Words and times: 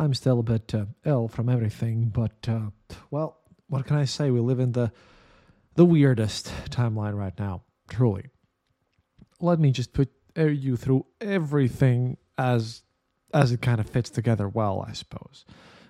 I'm 0.00 0.14
still 0.14 0.40
a 0.40 0.42
bit 0.42 0.74
uh, 0.74 0.86
ill 1.04 1.28
from 1.28 1.50
everything, 1.50 2.06
but 2.06 2.48
uh, 2.48 2.70
well, 3.10 3.38
what 3.68 3.84
can 3.84 3.96
I 3.98 4.06
say? 4.06 4.30
We 4.30 4.40
live 4.40 4.58
in 4.58 4.72
the 4.72 4.92
the 5.74 5.84
weirdest 5.84 6.50
timeline 6.70 7.14
right 7.14 7.38
now, 7.38 7.64
truly. 7.86 8.30
Let 9.40 9.60
me 9.60 9.72
just 9.72 9.92
put 9.92 10.08
uh, 10.38 10.44
you 10.46 10.78
through 10.78 11.04
everything 11.20 12.16
as 12.38 12.82
as 13.34 13.52
it 13.52 13.60
kind 13.60 13.78
of 13.78 13.90
fits 13.90 14.08
together 14.08 14.48
well, 14.48 14.86
I 14.88 14.94
suppose. 14.94 15.44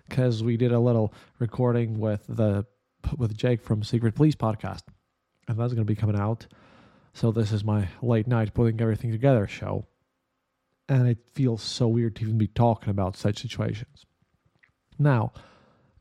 Because 0.08 0.42
we 0.42 0.56
did 0.56 0.72
a 0.72 0.80
little 0.80 1.14
recording 1.38 2.00
with 2.00 2.24
the 2.28 2.66
with 3.16 3.36
Jake 3.36 3.62
from 3.62 3.84
Secret 3.84 4.16
Police 4.16 4.34
podcast, 4.34 4.82
and 5.46 5.56
that's 5.56 5.72
going 5.72 5.86
to 5.86 5.94
be 5.94 5.94
coming 5.94 6.18
out. 6.18 6.48
So 7.14 7.30
this 7.30 7.52
is 7.52 7.62
my 7.62 7.86
late 8.02 8.26
night 8.26 8.54
putting 8.54 8.80
everything 8.80 9.12
together 9.12 9.46
show 9.46 9.86
and 10.90 11.06
it 11.08 11.18
feels 11.32 11.62
so 11.62 11.86
weird 11.86 12.16
to 12.16 12.22
even 12.24 12.36
be 12.36 12.48
talking 12.48 12.90
about 12.90 13.16
such 13.16 13.40
situations. 13.40 14.04
Now, 14.98 15.32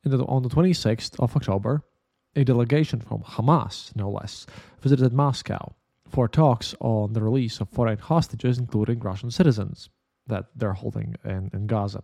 the, 0.04 0.26
on 0.26 0.42
the 0.42 0.50
26th 0.50 1.18
of 1.20 1.36
October, 1.36 1.84
a 2.36 2.44
delegation 2.44 3.00
from 3.00 3.22
Hamas, 3.22 3.96
no 3.96 4.10
less, 4.10 4.48
visited 4.82 5.14
Moscow 5.14 5.76
for 6.10 6.28
talks 6.28 6.74
on 6.80 7.14
the 7.14 7.22
release 7.22 7.62
of 7.62 7.70
foreign 7.70 8.00
hostages, 8.00 8.58
including 8.58 9.00
Russian 9.00 9.30
citizens 9.30 9.90
that 10.26 10.46
they're 10.56 10.74
holding 10.74 11.16
in, 11.24 11.52
in 11.54 11.68
Gaza. 11.68 12.02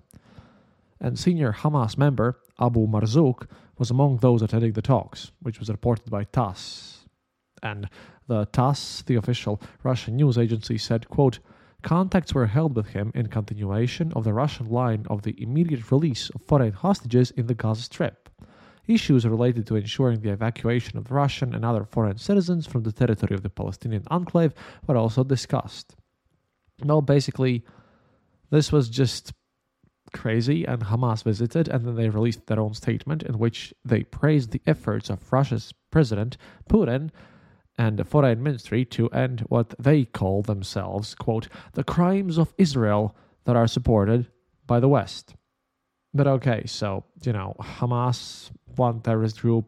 And 1.02 1.18
senior 1.18 1.54
Hamas 1.54 1.98
member 1.98 2.40
Abu 2.60 2.88
Marzouk 2.88 3.48
was 3.80 3.90
among 3.90 4.18
those 4.18 4.44
attending 4.44 4.74
the 4.74 4.84
talks, 4.84 5.32
which 5.42 5.60
was 5.60 5.70
reported 5.70 6.12
by 6.12 6.24
TASS. 6.26 7.06
And 7.64 7.90
the 8.28 8.46
TASS, 8.46 9.02
the 9.02 9.16
official 9.16 9.60
Russian 9.82 10.16
news 10.16 10.38
agency, 10.38 10.78
said, 10.78 11.10
quote, 11.10 11.40
Contacts 11.86 12.34
were 12.34 12.48
held 12.48 12.76
with 12.76 12.88
him 12.88 13.12
in 13.14 13.28
continuation 13.28 14.12
of 14.14 14.24
the 14.24 14.34
Russian 14.34 14.68
line 14.72 15.06
of 15.08 15.22
the 15.22 15.40
immediate 15.40 15.92
release 15.92 16.32
of 16.32 16.42
foreign 16.42 16.72
hostages 16.72 17.30
in 17.30 17.46
the 17.46 17.54
Gaza 17.54 17.84
Strip. 17.84 18.28
Issues 18.88 19.24
related 19.24 19.68
to 19.68 19.76
ensuring 19.76 20.22
the 20.22 20.32
evacuation 20.32 20.98
of 20.98 21.12
Russian 21.12 21.54
and 21.54 21.64
other 21.64 21.86
foreign 21.86 22.18
citizens 22.18 22.66
from 22.66 22.82
the 22.82 22.92
territory 22.92 23.36
of 23.36 23.44
the 23.44 23.52
Palestinian 23.52 24.02
enclave 24.08 24.56
were 24.88 24.98
also 24.98 25.24
discussed. 25.24 25.96
Well, 26.84 27.04
basically, 27.04 27.64
this 28.50 28.72
was 28.72 28.90
just 28.90 29.34
crazy, 30.12 30.66
and 30.66 30.86
Hamas 30.86 31.24
visited, 31.24 31.68
and 31.68 31.86
then 31.86 31.96
they 31.96 32.10
released 32.10 32.48
their 32.48 32.60
own 32.60 32.74
statement 32.74 33.22
in 33.22 33.38
which 33.38 33.76
they 33.86 34.02
praised 34.06 34.50
the 34.50 34.62
efforts 34.66 35.12
of 35.12 35.32
Russia's 35.32 35.72
President 35.92 36.36
Putin 36.68 37.12
and 37.78 38.08
foreign 38.08 38.42
ministry 38.42 38.86
to 38.86 39.10
end 39.10 39.42
what 39.50 39.74
they 39.78 40.06
call 40.06 40.42
themselves, 40.42 41.14
quote, 41.16 41.48
the 41.74 41.84
crimes 41.84 42.38
of 42.38 42.54
Israel 42.58 43.16
that 43.46 43.56
are 43.56 43.68
supported 43.68 44.28
by 44.66 44.80
the 44.80 44.88
West. 44.88 45.36
But 46.14 46.28
okay, 46.28 46.64
so, 46.66 47.04
you 47.24 47.34
know, 47.34 47.56
Hamas, 47.60 48.50
one 48.76 49.02
terrorist 49.02 49.42
group 49.42 49.66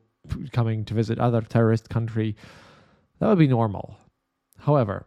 coming 0.51 0.85
to 0.85 0.94
visit 0.94 1.19
other 1.19 1.41
terrorist 1.41 1.90
country, 1.90 2.35
that 3.19 3.28
would 3.28 3.38
be 3.38 3.47
normal. 3.47 3.97
However, 4.59 5.06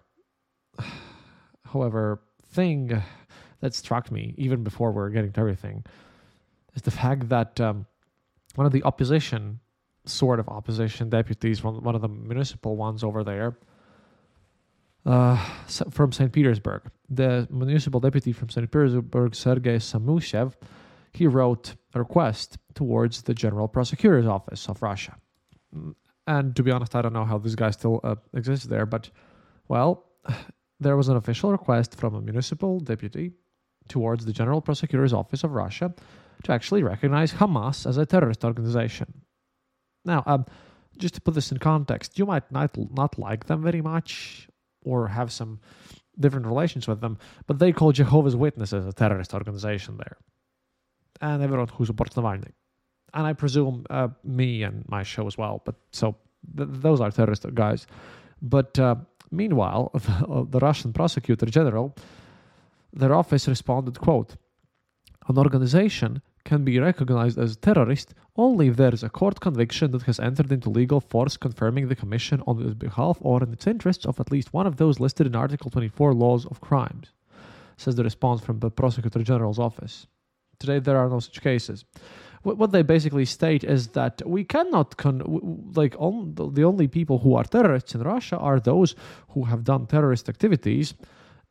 however, 1.64 2.20
thing 2.44 3.02
that 3.60 3.74
struck 3.74 4.10
me, 4.10 4.34
even 4.36 4.64
before 4.64 4.92
we're 4.92 5.10
getting 5.10 5.32
to 5.32 5.40
everything, 5.40 5.84
is 6.74 6.82
the 6.82 6.90
fact 6.90 7.28
that 7.30 7.60
um, 7.60 7.86
one 8.54 8.66
of 8.66 8.72
the 8.72 8.82
opposition 8.82 9.60
sort 10.04 10.40
of 10.40 10.48
opposition 10.48 11.08
deputies, 11.10 11.62
one, 11.62 11.82
one 11.82 11.94
of 11.94 12.00
the 12.00 12.08
municipal 12.08 12.76
ones 12.76 13.04
over 13.04 13.22
there, 13.24 13.56
uh, 15.06 15.36
from 15.90 16.12
St. 16.12 16.32
Petersburg. 16.32 16.82
The 17.08 17.46
municipal 17.50 18.00
deputy 18.00 18.32
from 18.32 18.48
St. 18.48 18.70
Petersburg, 18.70 19.34
Sergei 19.34 19.76
Samushev, 19.76 20.54
he 21.12 21.26
wrote 21.26 21.74
a 21.94 21.98
request 21.98 22.58
towards 22.74 23.22
the 23.22 23.34
General 23.34 23.68
Prosecutor's 23.68 24.26
Office 24.26 24.68
of 24.68 24.82
Russia. 24.82 25.16
And 26.26 26.54
to 26.54 26.62
be 26.62 26.70
honest, 26.70 26.94
I 26.94 27.02
don't 27.02 27.12
know 27.12 27.24
how 27.24 27.38
this 27.38 27.54
guy 27.54 27.70
still 27.70 28.00
uh, 28.04 28.16
exists 28.34 28.66
there, 28.66 28.86
but 28.86 29.10
well, 29.68 30.04
there 30.80 30.96
was 30.96 31.08
an 31.08 31.16
official 31.16 31.50
request 31.50 31.96
from 31.96 32.14
a 32.14 32.20
municipal 32.20 32.80
deputy 32.80 33.32
towards 33.88 34.24
the 34.24 34.32
General 34.32 34.60
Prosecutor's 34.60 35.12
Office 35.12 35.44
of 35.44 35.52
Russia 35.52 35.92
to 36.44 36.52
actually 36.52 36.82
recognize 36.82 37.32
Hamas 37.32 37.86
as 37.86 37.96
a 37.96 38.06
terrorist 38.06 38.44
organization. 38.44 39.22
Now, 40.10 40.22
um, 40.26 40.44
just 40.98 41.14
to 41.14 41.20
put 41.20 41.34
this 41.34 41.52
in 41.52 41.58
context, 41.58 42.18
you 42.18 42.26
might 42.26 42.50
not 42.50 42.70
not 43.02 43.12
like 43.18 43.42
them 43.46 43.62
very 43.62 43.82
much 43.92 44.48
or 44.90 45.08
have 45.18 45.30
some 45.30 45.60
different 46.18 46.46
relations 46.46 46.88
with 46.88 47.00
them, 47.00 47.14
but 47.46 47.58
they 47.58 47.72
call 47.72 47.92
Jehovah's 47.92 48.36
Witnesses 48.36 48.84
a 48.86 48.92
terrorist 48.92 49.32
organization 49.34 49.92
there, 50.02 50.16
and 51.20 51.42
everyone 51.42 51.68
who 51.68 51.86
supports 51.86 52.16
Navalny, 52.16 52.52
and 53.14 53.24
I 53.30 53.32
presume 53.34 53.86
uh, 53.88 54.08
me 54.24 54.64
and 54.66 54.76
my 54.88 55.02
show 55.04 55.26
as 55.26 55.36
well. 55.38 55.62
But 55.64 55.76
so 55.92 56.16
th- 56.56 56.68
those 56.86 57.00
are 57.00 57.10
terrorist 57.10 57.46
guys. 57.54 57.86
But 58.42 58.78
uh, 58.78 58.96
meanwhile, 59.30 59.90
the, 59.94 60.46
the 60.54 60.58
Russian 60.58 60.92
prosecutor 60.92 61.46
general, 61.46 61.94
their 62.92 63.14
office 63.14 63.46
responded, 63.48 63.94
"quote 64.00 64.30
An 65.28 65.38
organization 65.38 66.20
can 66.50 66.64
be 66.64 66.80
recognized 66.80 67.38
as 67.38 67.52
a 67.52 67.60
terrorist 67.68 68.12
only 68.34 68.66
if 68.66 68.76
there 68.76 68.92
is 68.92 69.04
a 69.04 69.08
court 69.20 69.38
conviction 69.38 69.92
that 69.92 70.02
has 70.02 70.18
entered 70.18 70.50
into 70.50 70.68
legal 70.68 71.00
force 71.00 71.36
confirming 71.36 71.86
the 71.86 72.00
commission 72.02 72.42
on 72.44 72.60
its 72.60 72.74
behalf 72.74 73.16
or 73.20 73.40
in 73.44 73.52
its 73.52 73.68
interests 73.68 74.04
of 74.04 74.18
at 74.18 74.32
least 74.32 74.52
one 74.52 74.66
of 74.66 74.76
those 74.76 74.98
listed 74.98 75.28
in 75.28 75.36
Article 75.36 75.70
24 75.70 76.12
Laws 76.12 76.46
of 76.46 76.60
Crimes, 76.60 77.12
says 77.76 77.94
the 77.94 78.02
response 78.02 78.40
from 78.40 78.58
the 78.58 78.68
Prosecutor 78.68 79.22
General's 79.22 79.60
office. 79.60 80.08
Today, 80.58 80.80
there 80.80 80.98
are 80.98 81.08
no 81.08 81.20
such 81.20 81.40
cases. 81.40 81.84
What 82.42 82.72
they 82.72 82.82
basically 82.82 83.26
state 83.26 83.62
is 83.62 83.82
that 83.98 84.20
we 84.26 84.42
cannot, 84.42 84.96
con- 84.96 85.70
like, 85.76 85.94
on, 85.98 86.34
the 86.34 86.64
only 86.64 86.88
people 86.88 87.18
who 87.20 87.36
are 87.36 87.44
terrorists 87.44 87.94
in 87.94 88.02
Russia 88.02 88.36
are 88.38 88.58
those 88.58 88.96
who 89.34 89.44
have 89.44 89.62
done 89.62 89.86
terrorist 89.86 90.28
activities, 90.28 90.94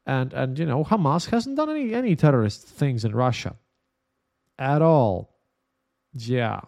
and 0.06 0.34
and 0.34 0.60
you 0.60 0.66
know 0.66 0.84
Hamas 0.84 1.30
hasn't 1.30 1.56
done 1.56 1.70
any 1.70 1.94
any 1.94 2.16
terrorist 2.16 2.60
things 2.82 3.06
in 3.06 3.14
Russia 3.28 3.56
at 4.60 4.82
all. 4.82 5.30
Yeah. 6.14 6.62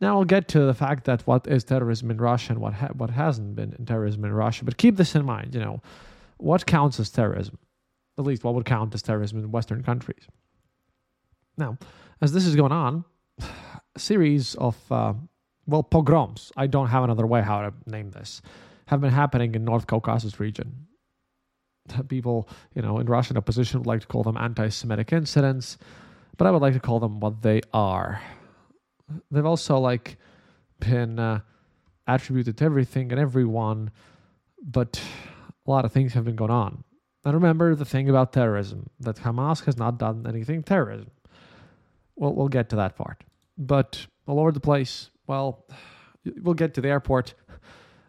Now 0.00 0.18
I'll 0.18 0.24
get 0.24 0.48
to 0.48 0.60
the 0.60 0.74
fact 0.74 1.04
that 1.04 1.26
what 1.26 1.46
is 1.46 1.64
terrorism 1.64 2.10
in 2.10 2.18
Russia 2.18 2.52
and 2.52 2.60
what 2.60 2.74
ha- 2.74 2.92
what 2.94 3.10
hasn't 3.10 3.54
been 3.56 3.74
in 3.78 3.84
terrorism 3.86 4.24
in 4.24 4.32
Russia. 4.32 4.64
But 4.64 4.76
keep 4.76 4.96
this 4.96 5.14
in 5.14 5.24
mind. 5.24 5.54
You 5.54 5.60
know, 5.60 5.82
what 6.38 6.66
counts 6.66 6.98
as 7.00 7.10
terrorism? 7.10 7.58
At 8.16 8.24
least 8.24 8.44
what 8.44 8.54
would 8.54 8.64
count 8.64 8.94
as 8.94 9.02
terrorism 9.02 9.38
in 9.38 9.50
Western 9.50 9.82
countries. 9.82 10.26
Now, 11.56 11.78
as 12.20 12.32
this 12.32 12.46
is 12.46 12.56
going 12.56 12.72
on, 12.72 13.04
a 13.40 13.98
series 13.98 14.54
of 14.54 14.76
uh, 14.90 15.14
well 15.66 15.82
pogroms. 15.82 16.52
I 16.56 16.68
don't 16.68 16.88
have 16.88 17.04
another 17.04 17.26
way 17.26 17.42
how 17.42 17.62
to 17.62 17.72
name 17.86 18.10
this. 18.10 18.40
Have 18.86 19.00
been 19.00 19.10
happening 19.12 19.54
in 19.54 19.64
North 19.64 19.86
Caucasus 19.86 20.40
region, 20.40 20.88
People, 22.08 22.48
you 22.74 22.82
know, 22.82 22.98
in 22.98 23.06
Russian 23.06 23.36
opposition 23.36 23.80
would 23.80 23.86
like 23.86 24.00
to 24.00 24.06
call 24.06 24.22
them 24.22 24.36
anti 24.36 24.68
Semitic 24.68 25.12
incidents, 25.12 25.78
but 26.38 26.46
I 26.46 26.50
would 26.50 26.62
like 26.62 26.74
to 26.74 26.80
call 26.80 27.00
them 27.00 27.20
what 27.20 27.42
they 27.42 27.60
are. 27.74 28.22
They've 29.30 29.44
also, 29.44 29.78
like, 29.78 30.16
been 30.80 31.18
uh, 31.18 31.40
attributed 32.06 32.56
to 32.58 32.64
everything 32.64 33.10
and 33.12 33.20
everyone, 33.20 33.90
but 34.62 35.00
a 35.66 35.70
lot 35.70 35.84
of 35.84 35.92
things 35.92 36.14
have 36.14 36.24
been 36.24 36.36
going 36.36 36.50
on. 36.50 36.84
And 37.24 37.34
remember 37.34 37.74
the 37.74 37.84
thing 37.84 38.08
about 38.08 38.32
terrorism 38.32 38.88
that 39.00 39.16
Hamas 39.16 39.64
has 39.64 39.76
not 39.76 39.98
done 39.98 40.26
anything 40.26 40.62
terrorism. 40.62 41.10
Well, 42.16 42.32
we'll 42.34 42.48
get 42.48 42.70
to 42.70 42.76
that 42.76 42.96
part. 42.96 43.24
But 43.58 44.06
all 44.26 44.40
over 44.40 44.52
the 44.52 44.60
place, 44.60 45.10
well, 45.26 45.66
we'll 46.40 46.54
get 46.54 46.74
to 46.74 46.80
the 46.80 46.88
airport. 46.88 47.34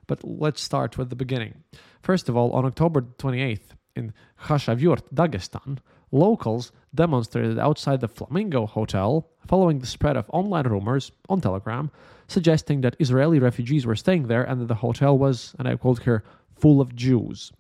But 0.08 0.24
let's 0.24 0.62
start 0.62 0.98
with 0.98 1.10
the 1.10 1.16
beginning. 1.16 1.64
First 2.02 2.30
of 2.30 2.38
all, 2.38 2.52
on 2.52 2.66
October 2.66 3.02
28th 3.02 3.72
in 3.96 4.14
Khashavyurt, 4.44 5.02
Dagestan, 5.14 5.80
locals 6.12 6.72
demonstrated 6.94 7.60
outside 7.60 8.02
the 8.02 8.08
Flamingo 8.08 8.66
Hotel 8.66 9.30
following 9.48 9.80
the 9.80 9.86
spread 9.86 10.18
of 10.18 10.30
online 10.32 10.68
rumors 10.68 11.12
on 11.28 11.42
Telegram 11.42 11.92
suggesting 12.28 12.82
that 12.82 12.96
Israeli 13.00 13.40
refugees 13.40 13.86
were 13.86 13.96
staying 13.96 14.28
there 14.28 14.44
and 14.44 14.62
that 14.62 14.68
the 14.68 14.76
hotel 14.76 15.18
was, 15.18 15.56
and 15.58 15.68
I 15.68 15.76
quote 15.76 16.04
here, 16.04 16.24
full 16.56 16.80
of 16.80 16.96
Jews. 16.96 17.52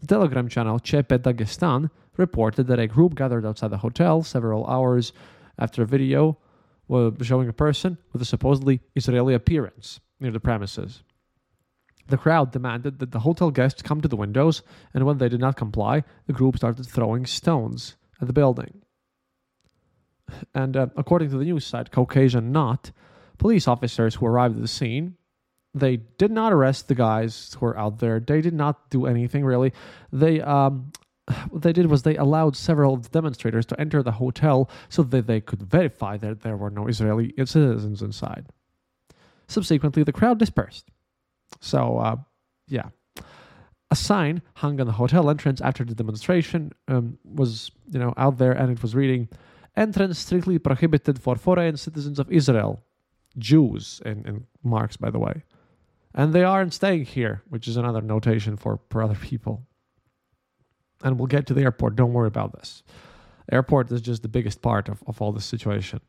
The 0.00 0.06
Telegram 0.06 0.48
channel 0.48 0.78
Chepe 0.78 1.18
Dagestan 1.18 1.90
reported 2.16 2.66
that 2.66 2.78
a 2.78 2.86
group 2.86 3.14
gathered 3.14 3.46
outside 3.46 3.68
the 3.68 3.78
hotel 3.78 4.22
several 4.22 4.66
hours 4.66 5.12
after 5.58 5.82
a 5.82 5.86
video 5.86 6.38
uh, 6.90 7.10
showing 7.22 7.48
a 7.48 7.52
person 7.52 7.98
with 8.12 8.22
a 8.22 8.26
supposedly 8.26 8.80
Israeli 8.94 9.34
appearance 9.34 10.00
near 10.20 10.30
the 10.30 10.40
premises. 10.40 11.02
The 12.08 12.16
crowd 12.16 12.52
demanded 12.52 12.98
that 12.98 13.12
the 13.12 13.20
hotel 13.20 13.50
guests 13.50 13.82
come 13.82 14.00
to 14.00 14.08
the 14.08 14.16
windows, 14.16 14.62
and 14.94 15.04
when 15.04 15.18
they 15.18 15.28
did 15.28 15.40
not 15.40 15.56
comply, 15.56 16.04
the 16.26 16.32
group 16.32 16.56
started 16.56 16.86
throwing 16.86 17.26
stones 17.26 17.96
at 18.20 18.26
the 18.26 18.32
building. 18.32 18.82
And 20.54 20.76
uh, 20.76 20.86
according 20.96 21.30
to 21.30 21.38
the 21.38 21.44
news 21.44 21.66
site 21.66 21.90
Caucasian 21.90 22.50
Knot, 22.50 22.90
police 23.36 23.68
officers 23.68 24.16
who 24.16 24.26
arrived 24.26 24.56
at 24.56 24.62
the 24.62 24.68
scene, 24.68 25.16
they 25.74 25.96
did 25.96 26.30
not 26.30 26.52
arrest 26.52 26.88
the 26.88 26.94
guys 26.94 27.54
who 27.58 27.66
were 27.66 27.78
out 27.78 27.98
there. 27.98 28.20
They 28.20 28.40
did 28.40 28.54
not 28.54 28.90
do 28.90 29.06
anything 29.06 29.44
really. 29.44 29.72
They 30.10 30.40
um, 30.40 30.92
what 31.50 31.62
they 31.62 31.72
did 31.72 31.86
was 31.86 32.02
they 32.02 32.16
allowed 32.16 32.56
several 32.56 32.96
demonstrators 32.96 33.66
to 33.66 33.80
enter 33.80 34.02
the 34.02 34.12
hotel 34.12 34.70
so 34.88 35.02
that 35.02 35.26
they 35.26 35.40
could 35.40 35.62
verify 35.62 36.16
that 36.16 36.40
there 36.40 36.56
were 36.56 36.70
no 36.70 36.86
Israeli 36.86 37.34
citizens 37.38 38.02
inside. 38.02 38.46
Subsequently, 39.46 40.02
the 40.02 40.12
crowd 40.12 40.38
dispersed. 40.38 40.90
So, 41.60 41.98
uh, 41.98 42.16
yeah. 42.68 42.88
A 43.90 43.96
sign 43.96 44.42
hung 44.54 44.80
on 44.80 44.86
the 44.86 44.92
hotel 44.92 45.30
entrance 45.30 45.60
after 45.62 45.84
the 45.84 45.94
demonstration 45.94 46.72
um, 46.88 47.18
was, 47.24 47.70
you 47.90 47.98
know, 47.98 48.12
out 48.16 48.36
there, 48.38 48.52
and 48.52 48.70
it 48.70 48.82
was 48.82 48.94
reading, 48.94 49.28
"Entrance 49.76 50.18
strictly 50.18 50.58
prohibited 50.58 51.18
for 51.18 51.36
foreign 51.36 51.76
citizens 51.78 52.18
of 52.18 52.30
Israel, 52.30 52.82
Jews," 53.38 54.02
in, 54.04 54.26
in 54.26 54.46
marks, 54.62 54.98
by 54.98 55.10
the 55.10 55.18
way, 55.18 55.42
and 56.14 56.34
they 56.34 56.44
aren't 56.44 56.74
staying 56.74 57.06
here, 57.06 57.42
which 57.48 57.66
is 57.66 57.78
another 57.78 58.02
notation 58.02 58.58
for 58.58 58.78
for 58.90 59.02
other 59.02 59.14
people. 59.14 59.62
And 61.02 61.18
we'll 61.18 61.28
get 61.28 61.46
to 61.46 61.54
the 61.54 61.62
airport. 61.62 61.96
Don't 61.96 62.12
worry 62.12 62.28
about 62.28 62.52
this. 62.52 62.82
Airport 63.50 63.90
is 63.90 64.02
just 64.02 64.22
the 64.22 64.28
biggest 64.28 64.60
part 64.60 64.88
of, 64.88 65.02
of 65.06 65.22
all 65.22 65.32
this 65.32 65.46
situation. 65.46 66.00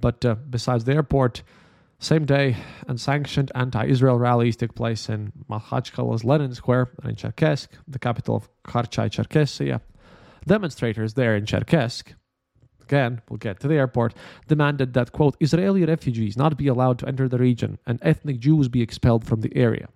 But 0.00 0.24
uh, 0.24 0.34
besides 0.34 0.84
the 0.84 0.92
airport, 0.92 1.42
same 2.00 2.26
day, 2.26 2.56
unsanctioned 2.86 3.50
anti-Israel 3.56 4.18
rallies 4.18 4.56
took 4.56 4.74
place 4.74 5.08
in 5.08 5.32
Makhachkala's 5.50 6.22
Lenin 6.22 6.54
Square 6.54 6.90
and 7.02 7.10
in 7.10 7.16
Cherkessk, 7.16 7.68
the 7.88 7.98
capital 7.98 8.36
of 8.36 8.48
Karachay-Cherkessia. 8.62 9.80
Demonstrators 10.46 11.14
there 11.14 11.34
in 11.34 11.44
Cherkessk, 11.44 12.14
again, 12.80 13.20
we'll 13.28 13.38
get 13.38 13.58
to 13.60 13.68
the 13.68 13.74
airport, 13.74 14.14
demanded 14.46 14.94
that, 14.94 15.10
quote, 15.10 15.36
Israeli 15.40 15.84
refugees 15.84 16.36
not 16.36 16.56
be 16.56 16.68
allowed 16.68 17.00
to 17.00 17.08
enter 17.08 17.28
the 17.28 17.38
region 17.38 17.78
and 17.84 17.98
ethnic 18.02 18.38
Jews 18.38 18.68
be 18.68 18.80
expelled 18.80 19.26
from 19.26 19.40
the 19.40 19.54
area. 19.56 19.88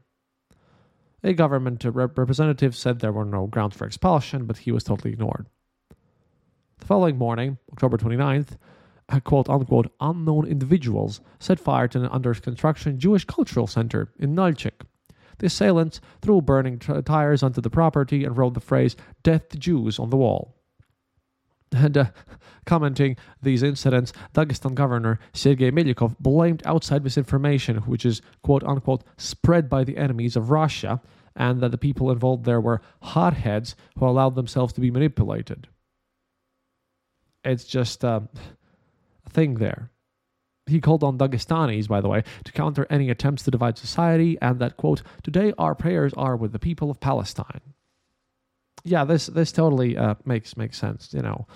A 1.22 1.32
government 1.34 1.84
rep- 1.84 2.19
representative 2.19 2.75
said 2.75 2.98
there 2.98 3.12
were 3.12 3.25
no 3.25 3.46
grounds 3.46 3.76
for 3.76 3.87
expulsion, 3.87 4.44
but 4.46 4.58
he 4.58 4.72
was 4.72 4.82
totally 4.82 5.12
ignored. 5.12 5.46
The 6.78 6.87
following 6.87 7.16
morning, 7.16 7.58
October 7.70 7.96
29th, 7.96 8.58
quote 9.20 9.48
unquote 9.48 9.92
unknown 10.00 10.46
individuals 10.46 11.20
set 11.38 11.58
fire 11.58 11.88
to 11.88 12.00
an 12.00 12.06
under 12.06 12.34
construction 12.34 12.98
Jewish 12.98 13.24
cultural 13.24 13.66
center 13.66 14.12
in 14.18 14.34
Nalchik. 14.34 14.86
The 15.38 15.46
assailants 15.46 16.00
threw 16.20 16.40
burning 16.40 16.78
t- 16.78 17.02
tires 17.02 17.42
onto 17.42 17.60
the 17.60 17.70
property 17.70 18.24
and 18.24 18.36
wrote 18.36 18.54
the 18.54 18.60
phrase 18.60 18.96
Death 19.22 19.48
to 19.50 19.58
Jews 19.58 19.98
on 19.98 20.10
the 20.10 20.16
wall. 20.16 20.54
And 21.72 21.96
uh, 21.96 22.04
commenting 22.66 23.16
these 23.40 23.62
incidents, 23.62 24.12
Dagestan 24.34 24.74
governor 24.74 25.18
Sergei 25.32 25.70
Melikov 25.70 26.16
blamed 26.18 26.62
outside 26.66 27.02
misinformation, 27.02 27.78
which 27.78 28.06
is 28.06 28.22
quote 28.42 28.62
unquote 28.64 29.04
spread 29.16 29.68
by 29.68 29.84
the 29.84 29.96
enemies 29.96 30.36
of 30.36 30.50
Russia, 30.50 31.00
and 31.34 31.60
that 31.60 31.70
the 31.70 31.78
people 31.78 32.10
involved 32.10 32.44
there 32.44 32.60
were 32.60 32.82
hotheads 33.02 33.74
who 33.98 34.06
allowed 34.06 34.34
themselves 34.34 34.72
to 34.74 34.80
be 34.80 34.90
manipulated. 34.90 35.68
It's 37.44 37.64
just. 37.64 38.04
Uh, 38.04 38.20
thing 39.28 39.54
there. 39.54 39.90
He 40.66 40.80
called 40.80 41.02
on 41.02 41.19
Dagestanis, 41.19 41.88
by 41.88 42.00
the 42.00 42.08
way, 42.08 42.22
to 42.44 42.52
counter 42.52 42.86
any 42.88 43.10
attempts 43.10 43.42
to 43.44 43.50
divide 43.50 43.78
society, 43.78 44.38
and 44.40 44.60
that, 44.60 44.76
quote, 44.76 45.02
today 45.22 45.52
our 45.58 45.74
prayers 45.74 46.12
are 46.16 46.36
with 46.36 46.52
the 46.52 46.58
people 46.58 46.90
of 46.90 47.00
Palestine. 47.00 47.60
Yeah, 48.84 49.04
this 49.04 49.26
this 49.26 49.52
totally 49.52 49.96
uh, 49.96 50.14
makes 50.24 50.56
makes 50.56 50.78
sense. 50.78 51.12
You 51.12 51.22
know, 51.22 51.46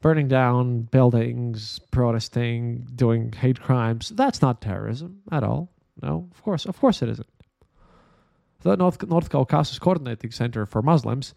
burning 0.00 0.28
down 0.28 0.82
buildings, 0.82 1.78
protesting, 1.90 2.86
doing 2.94 3.32
hate 3.32 3.60
crimes. 3.60 4.10
That's 4.10 4.42
not 4.42 4.60
terrorism 4.60 5.22
at 5.30 5.42
all. 5.42 5.70
No, 6.02 6.28
of 6.30 6.42
course, 6.42 6.66
of 6.66 6.78
course 6.78 7.02
it 7.02 7.08
isn't. 7.08 7.28
The 8.62 8.76
North 8.76 9.02
North 9.06 9.30
Caucasus 9.30 9.78
Coordinating 9.78 10.30
Center 10.30 10.66
for 10.66 10.82
Muslims 10.82 11.34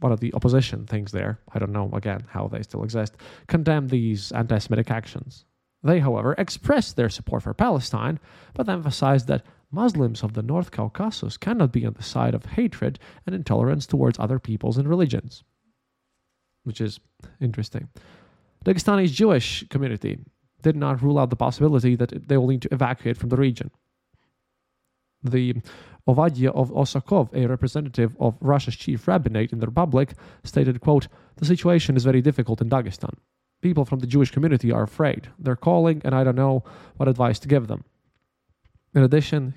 one 0.00 0.12
of 0.12 0.20
the 0.20 0.32
opposition 0.34 0.86
things 0.86 1.12
there, 1.12 1.40
I 1.52 1.58
don't 1.58 1.72
know 1.72 1.90
again 1.92 2.24
how 2.28 2.48
they 2.48 2.62
still 2.62 2.84
exist, 2.84 3.16
condemned 3.46 3.90
these 3.90 4.32
anti 4.32 4.58
Semitic 4.58 4.90
actions. 4.90 5.44
They, 5.82 6.00
however, 6.00 6.34
expressed 6.36 6.96
their 6.96 7.08
support 7.08 7.42
for 7.42 7.54
Palestine, 7.54 8.18
but 8.54 8.68
emphasized 8.68 9.26
that 9.28 9.44
Muslims 9.70 10.22
of 10.22 10.34
the 10.34 10.42
North 10.42 10.70
Caucasus 10.70 11.36
cannot 11.36 11.72
be 11.72 11.86
on 11.86 11.94
the 11.94 12.02
side 12.02 12.34
of 12.34 12.44
hatred 12.44 12.98
and 13.24 13.34
intolerance 13.34 13.86
towards 13.86 14.18
other 14.18 14.38
peoples 14.38 14.76
and 14.76 14.88
religions. 14.88 15.44
Which 16.64 16.80
is 16.80 17.00
interesting. 17.40 17.88
Dagestani's 18.64 19.12
Jewish 19.12 19.64
community 19.70 20.18
did 20.62 20.76
not 20.76 21.02
rule 21.02 21.18
out 21.18 21.30
the 21.30 21.36
possibility 21.36 21.94
that 21.96 22.28
they 22.28 22.36
will 22.36 22.48
need 22.48 22.62
to 22.62 22.72
evacuate 22.72 23.16
from 23.16 23.30
the 23.30 23.36
region. 23.36 23.70
The 25.22 25.56
Ovadia 26.08 26.50
of 26.54 26.70
Osakov, 26.70 27.32
a 27.34 27.46
representative 27.46 28.16
of 28.18 28.36
Russia's 28.40 28.76
chief 28.76 29.06
rabbinate 29.06 29.52
in 29.52 29.60
the 29.60 29.66
Republic, 29.66 30.14
stated, 30.44 30.80
quote, 30.80 31.08
The 31.36 31.44
situation 31.44 31.96
is 31.96 32.04
very 32.04 32.22
difficult 32.22 32.60
in 32.60 32.70
Dagestan. 32.70 33.14
People 33.60 33.84
from 33.84 33.98
the 33.98 34.06
Jewish 34.06 34.30
community 34.30 34.72
are 34.72 34.82
afraid. 34.82 35.28
They're 35.38 35.56
calling, 35.56 36.00
and 36.04 36.14
I 36.14 36.24
don't 36.24 36.36
know 36.36 36.64
what 36.96 37.08
advice 37.08 37.38
to 37.40 37.48
give 37.48 37.66
them. 37.66 37.84
In 38.94 39.02
addition, 39.02 39.54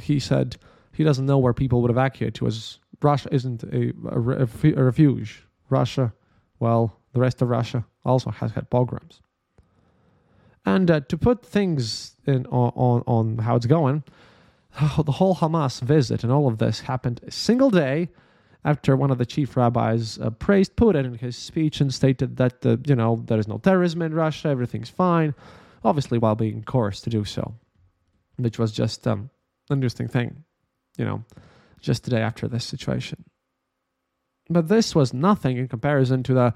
he 0.00 0.20
said 0.20 0.56
he 0.92 1.04
doesn't 1.04 1.26
know 1.26 1.38
where 1.38 1.54
people 1.54 1.80
would 1.82 1.90
evacuate 1.90 2.34
to, 2.34 2.46
as 2.46 2.78
Russia 3.02 3.28
isn't 3.32 3.62
a, 3.64 3.92
a, 4.08 4.48
a 4.76 4.84
refuge. 4.84 5.44
Russia, 5.70 6.12
well, 6.58 7.00
the 7.12 7.20
rest 7.20 7.40
of 7.42 7.48
Russia 7.48 7.84
also 8.04 8.30
has 8.30 8.52
had 8.52 8.68
pogroms. 8.70 9.22
And 10.66 10.90
uh, 10.90 11.00
to 11.00 11.16
put 11.16 11.44
things 11.44 12.16
in 12.26 12.46
on, 12.46 12.72
on, 12.76 13.02
on 13.06 13.38
how 13.38 13.56
it's 13.56 13.66
going, 13.66 14.04
the 15.04 15.12
whole 15.12 15.36
Hamas 15.36 15.80
visit 15.80 16.22
and 16.22 16.32
all 16.32 16.46
of 16.46 16.58
this 16.58 16.80
happened 16.80 17.20
a 17.26 17.30
single 17.30 17.70
day 17.70 18.08
after 18.64 18.96
one 18.96 19.10
of 19.10 19.18
the 19.18 19.26
chief 19.26 19.56
rabbis 19.56 20.18
uh, 20.18 20.30
praised 20.30 20.76
Putin 20.76 21.04
in 21.04 21.14
his 21.14 21.36
speech 21.36 21.80
and 21.80 21.92
stated 21.92 22.36
that 22.36 22.64
uh, 22.64 22.76
you 22.86 22.94
know 22.94 23.22
there 23.26 23.38
is 23.38 23.48
no 23.48 23.58
terrorism 23.58 24.02
in 24.02 24.14
Russia, 24.14 24.48
everything's 24.48 24.90
fine, 24.90 25.34
obviously 25.84 26.18
while 26.18 26.34
being 26.34 26.62
coerced 26.62 27.04
to 27.04 27.10
do 27.10 27.24
so, 27.24 27.54
which 28.36 28.58
was 28.58 28.72
just 28.72 29.06
um, 29.08 29.30
an 29.70 29.78
interesting 29.78 30.08
thing, 30.08 30.44
you 30.98 31.04
know, 31.04 31.24
just 31.80 32.04
the 32.04 32.10
day 32.10 32.20
after 32.20 32.48
this 32.48 32.64
situation. 32.64 33.24
But 34.48 34.68
this 34.68 34.94
was 34.94 35.14
nothing 35.14 35.56
in 35.56 35.68
comparison 35.68 36.22
to 36.24 36.34
the 36.34 36.54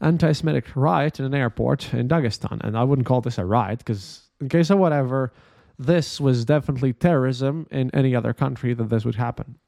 anti-Semitic 0.00 0.66
riot 0.74 1.18
in 1.18 1.24
an 1.24 1.34
airport 1.34 1.94
in 1.94 2.08
Dagestan, 2.08 2.60
and 2.62 2.76
I 2.76 2.84
wouldn't 2.84 3.06
call 3.06 3.22
this 3.22 3.38
a 3.38 3.44
riot 3.44 3.78
because, 3.78 4.28
in 4.40 4.48
case 4.48 4.68
of 4.68 4.78
whatever 4.78 5.32
this 5.78 6.20
was 6.20 6.44
definitely 6.44 6.92
terrorism 6.92 7.66
in 7.70 7.90
any 7.94 8.14
other 8.14 8.32
country 8.32 8.74
that 8.74 8.88
this 8.88 9.04
would 9.04 9.16
happen. 9.16 9.58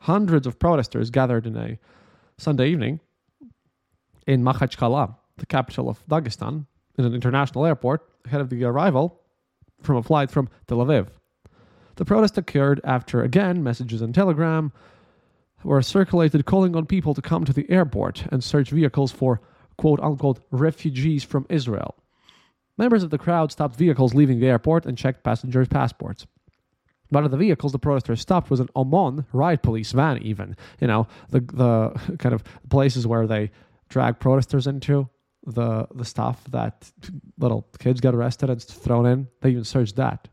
Hundreds 0.00 0.46
of 0.46 0.58
protesters 0.58 1.10
gathered 1.10 1.46
in 1.46 1.56
a 1.56 1.78
Sunday 2.38 2.68
evening 2.70 3.00
in 4.26 4.42
Makhachkala, 4.42 5.16
the 5.36 5.46
capital 5.46 5.88
of 5.88 6.06
Dagestan, 6.08 6.66
in 6.98 7.04
an 7.04 7.14
international 7.14 7.66
airport 7.66 8.08
ahead 8.24 8.40
of 8.40 8.50
the 8.50 8.64
arrival 8.64 9.20
from 9.82 9.96
a 9.96 10.02
flight 10.02 10.30
from 10.30 10.48
Tel 10.66 10.78
Aviv. 10.78 11.08
The 11.96 12.04
protest 12.04 12.38
occurred 12.38 12.80
after, 12.84 13.22
again, 13.22 13.62
messages 13.62 14.02
on 14.02 14.12
Telegram 14.12 14.72
were 15.62 15.82
circulated 15.82 16.44
calling 16.46 16.74
on 16.74 16.86
people 16.86 17.14
to 17.14 17.22
come 17.22 17.44
to 17.44 17.52
the 17.52 17.70
airport 17.70 18.24
and 18.32 18.42
search 18.42 18.70
vehicles 18.70 19.12
for 19.12 19.40
quote 19.76 20.00
unquote 20.00 20.40
refugees 20.50 21.22
from 21.22 21.46
Israel. 21.48 21.94
Members 22.78 23.02
of 23.02 23.10
the 23.10 23.18
crowd 23.18 23.52
stopped 23.52 23.76
vehicles 23.76 24.14
leaving 24.14 24.40
the 24.40 24.48
airport 24.48 24.86
and 24.86 24.96
checked 24.96 25.22
passengers' 25.22 25.68
passports. 25.68 26.26
One 27.10 27.24
of 27.24 27.30
the 27.30 27.36
vehicles 27.36 27.72
the 27.72 27.78
protesters 27.78 28.20
stopped 28.20 28.48
was 28.48 28.60
an 28.60 28.70
OMON 28.74 29.26
riot 29.32 29.62
police 29.62 29.92
van, 29.92 30.22
even. 30.22 30.56
You 30.80 30.86
know, 30.86 31.06
the, 31.28 31.40
the 31.40 32.16
kind 32.18 32.34
of 32.34 32.42
places 32.70 33.06
where 33.06 33.26
they 33.26 33.50
drag 33.90 34.18
protesters 34.18 34.66
into, 34.66 35.08
the, 35.44 35.86
the 35.94 36.04
stuff 36.04 36.42
that 36.50 36.90
little 37.38 37.68
kids 37.78 38.00
get 38.00 38.14
arrested 38.14 38.48
and 38.48 38.62
thrown 38.62 39.06
in. 39.06 39.28
They 39.40 39.50
even 39.50 39.64
searched 39.64 39.96
that. 39.96 40.28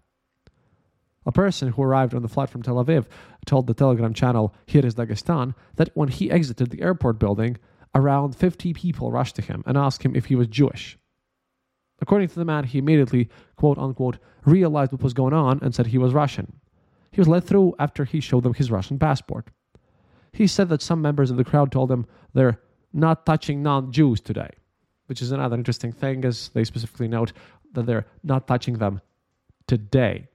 A 1.26 1.32
person 1.32 1.70
who 1.70 1.84
arrived 1.84 2.14
on 2.14 2.22
the 2.22 2.30
flight 2.30 2.50
from 2.50 2.64
Tel 2.64 2.84
Aviv 2.84 3.06
told 3.46 3.68
the 3.68 3.74
Telegram 3.74 4.14
channel 4.14 4.54
Here 4.66 4.86
is 4.86 4.96
Dagestan 4.96 5.56
that 5.76 5.90
when 5.96 6.10
he 6.10 6.32
exited 6.32 6.70
the 6.70 6.82
airport 6.82 7.20
building, 7.20 7.58
around 7.94 8.36
50 8.36 8.74
people 8.74 9.12
rushed 9.12 9.36
to 9.36 9.42
him 9.42 9.64
and 9.66 9.78
asked 9.78 10.04
him 10.04 10.16
if 10.16 10.26
he 10.26 10.36
was 10.36 10.48
Jewish. 10.48 10.99
According 12.02 12.30
to 12.30 12.36
the 12.36 12.46
man, 12.46 12.64
he 12.64 12.80
immediately, 12.80 13.30
quote 13.56 13.78
unquote, 13.78 14.18
realized 14.46 14.92
what 14.92 15.04
was 15.04 15.14
going 15.14 15.34
on 15.34 15.60
and 15.62 15.74
said 15.74 15.88
he 15.88 15.98
was 15.98 16.14
Russian. 16.14 16.54
He 17.12 17.22
was 17.22 17.28
let 17.28 17.44
through 17.44 17.76
after 17.80 18.06
he 18.06 18.20
showed 18.20 18.44
them 18.44 18.54
his 18.54 18.72
Russian 18.72 19.00
passport. 19.00 19.50
He 20.32 20.48
said 20.48 20.70
that 20.70 20.82
some 20.82 21.02
members 21.02 21.32
of 21.32 21.38
the 21.38 21.44
crowd 21.44 21.72
told 21.72 21.92
him 21.92 22.06
they're 22.34 22.60
not 22.94 23.26
touching 23.26 23.64
non 23.64 23.92
Jews 23.92 24.22
today, 24.22 24.52
which 25.08 25.22
is 25.22 25.32
another 25.32 25.58
interesting 25.58 25.92
thing, 25.92 26.24
as 26.24 26.50
they 26.50 26.64
specifically 26.64 27.08
note 27.08 27.34
that 27.74 27.86
they're 27.86 28.06
not 28.24 28.48
touching 28.48 28.78
them 28.78 29.02
today. 29.68 30.28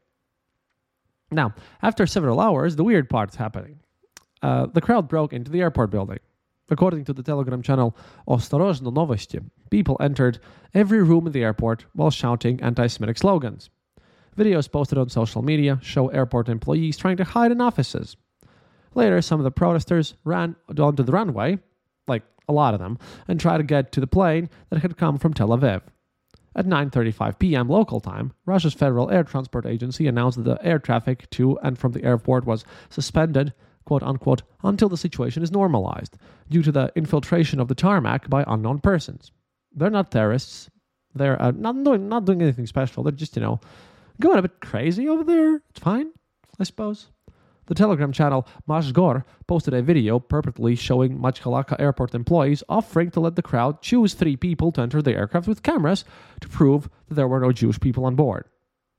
Now, 1.30 1.54
after 1.83 2.06
several 2.06 2.40
hours, 2.40 2.76
the 2.76 2.85
weird 2.85 3.09
part's 3.09 3.37
happening. 3.37 3.80
Uh, 4.42 4.66
the 4.66 4.80
crowd 4.80 5.09
broke 5.09 5.33
into 5.33 5.50
the 5.50 5.62
airport 5.62 5.90
building. 5.90 6.18
According 6.71 7.04
to 7.04 7.12
the 7.12 7.23
Telegram 7.23 7.62
channel 7.62 7.97
Ostorozhno 8.26 8.92
Novosti, 8.92 9.44
people 9.71 9.97
entered 10.00 10.38
every 10.73 11.02
room 11.02 11.26
in 11.26 11.33
the 11.33 11.42
airport 11.42 11.85
while 11.92 12.11
shouting 12.11 12.61
anti 12.62 12.87
Semitic 12.87 13.18
slogans. 13.18 13.71
Videos 14.37 14.71
posted 14.71 14.99
on 14.99 15.09
social 15.09 15.42
media 15.42 15.78
show 15.83 16.09
airport 16.09 16.49
employees 16.49 16.97
trying 16.97 17.16
to 17.18 17.25
hide 17.25 17.52
in 17.52 17.61
offices. 17.61 18.16
Later, 18.94 19.21
some 19.21 19.40
of 19.40 19.44
the 19.44 19.50
protesters 19.50 20.14
ran 20.25 20.56
onto 20.78 21.02
the 21.02 21.12
runway, 21.12 21.59
like 22.09 22.23
a 22.49 22.52
lot 22.52 22.75
of 22.75 22.80
them, 22.80 22.99
and 23.28 23.38
tried 23.38 23.59
to 23.59 23.64
get 23.64 23.92
to 23.92 24.00
the 24.00 24.06
plane 24.06 24.49
that 24.71 24.83
had 24.83 24.97
come 24.97 25.18
from 25.18 25.35
Tel 25.35 25.49
Aviv. 25.49 25.83
At 26.56 26.66
9:35 26.66 27.38
p.m. 27.38 27.68
local 27.68 28.00
time, 28.00 28.33
Russia's 28.47 28.75
Federal 28.75 29.11
Air 29.11 29.25
Transport 29.25 29.66
Agency 29.66 30.06
announced 30.06 30.38
that 30.38 30.44
the 30.44 30.64
air 30.66 30.78
traffic 30.78 31.28
to 31.30 31.59
and 31.59 31.76
from 31.76 31.92
the 31.92 32.04
airport 32.04 32.47
was 32.47 32.64
suspended, 32.88 33.52
quote 33.84 34.02
unquote, 34.02 34.42
until 34.62 34.88
the 34.88 34.96
situation 34.96 35.42
is 35.42 35.52
normalized 35.52 36.16
due 36.50 36.62
to 36.62 36.72
the 36.72 36.92
infiltration 36.96 37.60
of 37.60 37.68
the 37.68 37.74
tarmac 37.74 38.28
by 38.28 38.44
unknown 38.46 38.80
persons. 38.80 39.32
They're 39.72 39.90
not 39.90 40.10
terrorists. 40.10 40.70
They're 41.14 41.40
uh, 41.40 41.52
not 41.52 41.82
doing 41.84 42.08
not 42.08 42.24
doing 42.24 42.42
anything 42.42 42.66
special. 42.66 43.02
They're 43.02 43.12
just, 43.12 43.36
you 43.36 43.42
know, 43.42 43.60
going 44.20 44.38
a 44.38 44.42
bit 44.42 44.60
crazy 44.60 45.08
over 45.08 45.24
there. 45.24 45.56
It's 45.70 45.80
fine, 45.80 46.10
I 46.58 46.64
suppose. 46.64 47.08
The 47.66 47.74
Telegram 47.74 48.12
channel 48.12 48.46
Mashgor 48.68 49.24
posted 49.46 49.72
a 49.72 49.80
video 49.80 50.20
purportedly 50.20 50.78
showing 50.78 51.18
Makhachkala 51.18 51.80
airport 51.80 52.14
employees 52.14 52.62
offering 52.68 53.10
to 53.12 53.20
let 53.20 53.36
the 53.36 53.42
crowd 53.42 53.80
choose 53.80 54.12
three 54.12 54.36
people 54.36 54.70
to 54.72 54.82
enter 54.82 55.00
the 55.00 55.14
aircraft 55.14 55.48
with 55.48 55.62
cameras 55.62 56.04
to 56.40 56.48
prove 56.48 56.90
that 57.08 57.14
there 57.14 57.28
were 57.28 57.40
no 57.40 57.52
Jewish 57.52 57.80
people 57.80 58.04
on 58.04 58.16
board. 58.16 58.44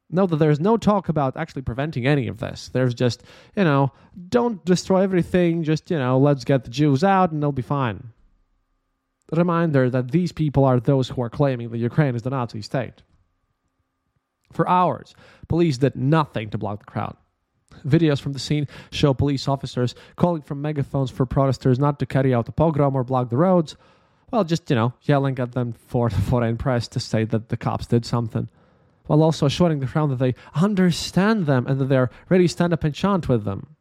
Note 0.10 0.28
that 0.28 0.38
there's 0.38 0.60
no 0.60 0.78
talk 0.78 1.10
about 1.10 1.36
actually 1.36 1.64
preventing 1.64 2.06
any 2.06 2.28
of 2.28 2.40
this. 2.40 2.70
There's 2.70 2.94
just, 2.94 3.24
you 3.56 3.64
know, 3.64 3.92
don't 4.30 4.64
destroy 4.64 5.02
everything, 5.02 5.64
just, 5.64 5.90
you 5.90 5.98
know, 5.98 6.18
let's 6.20 6.44
get 6.44 6.64
the 6.64 6.70
Jews 6.70 7.04
out 7.04 7.32
and 7.32 7.42
they'll 7.42 7.52
be 7.52 7.62
fine. 7.62 8.12
reminder 9.32 9.90
that 9.90 10.12
these 10.12 10.32
people 10.32 10.64
are 10.64 10.80
those 10.80 11.10
who 11.10 11.22
are 11.22 11.30
claiming 11.30 11.70
that 11.70 11.78
Ukraine 11.78 12.16
is 12.16 12.22
the 12.22 12.30
Nazi 12.30 12.62
state. 12.62 13.02
For 14.52 14.70
hours, 14.70 15.16
police 15.48 15.78
did 15.80 15.96
nothing 15.96 16.50
to 16.52 16.58
block 16.58 16.80
the 16.80 16.86
crowd. 16.86 17.18
Videos 17.86 18.22
from 18.22 18.34
the 18.34 18.40
scene 18.40 18.68
show 18.92 19.14
police 19.14 19.48
officers 19.48 19.96
calling 20.16 20.44
from 20.44 20.62
megaphones 20.62 21.12
for 21.12 21.26
protesters 21.26 21.80
not 21.80 22.00
to 22.00 22.06
carry 22.06 22.34
out 22.34 22.46
the 22.46 22.52
pogrom 22.52 22.96
or 22.96 23.04
block 23.04 23.30
the 23.30 23.38
roads. 23.38 23.76
Well, 24.32 24.44
just, 24.44 24.70
you 24.70 24.76
know, 24.76 24.94
yelling 25.02 25.40
at 25.40 25.52
them 25.52 25.74
for 25.74 26.10
the 26.10 26.22
foreign 26.22 26.58
press 26.58 26.88
to 26.90 27.00
say 27.00 27.26
that 27.26 27.50
the 27.50 27.58
cops 27.58 27.88
did 27.88 28.06
something. 28.06 28.50
While 29.08 29.24
also 29.24 29.46
assuring 29.46 29.80
the 29.80 29.88
crowd 29.88 30.10
that 30.12 30.20
they 30.20 30.36
understand 30.56 31.46
them 31.46 31.68
and 31.68 31.80
that 31.80 31.86
they're 31.86 32.10
ready 32.30 32.46
to 32.46 32.52
stand 32.52 32.74
up 32.74 32.84
and 32.84 32.94
chant 32.94 33.30
with 33.30 33.44
them. 33.44 33.76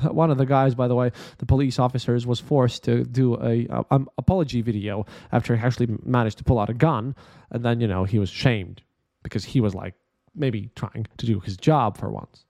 One 0.00 0.30
of 0.30 0.38
the 0.38 0.46
guys, 0.46 0.74
by 0.74 0.88
the 0.88 0.94
way, 0.94 1.12
the 1.38 1.46
police 1.46 1.78
officers, 1.78 2.26
was 2.26 2.40
forced 2.40 2.82
to 2.84 3.04
do 3.04 3.34
a, 3.36 3.66
a 3.66 3.84
um, 3.92 4.08
apology 4.18 4.60
video 4.60 5.06
after 5.30 5.54
he 5.54 5.62
actually 5.62 5.96
managed 6.02 6.38
to 6.38 6.44
pull 6.44 6.58
out 6.58 6.68
a 6.68 6.74
gun, 6.74 7.14
and 7.50 7.64
then 7.64 7.80
you 7.80 7.86
know 7.86 8.02
he 8.02 8.18
was 8.18 8.28
shamed 8.28 8.82
because 9.22 9.44
he 9.44 9.60
was 9.60 9.72
like 9.72 9.94
maybe 10.34 10.70
trying 10.74 11.06
to 11.16 11.26
do 11.26 11.38
his 11.38 11.56
job 11.56 11.96
for 11.96 12.10
once. 12.10 12.44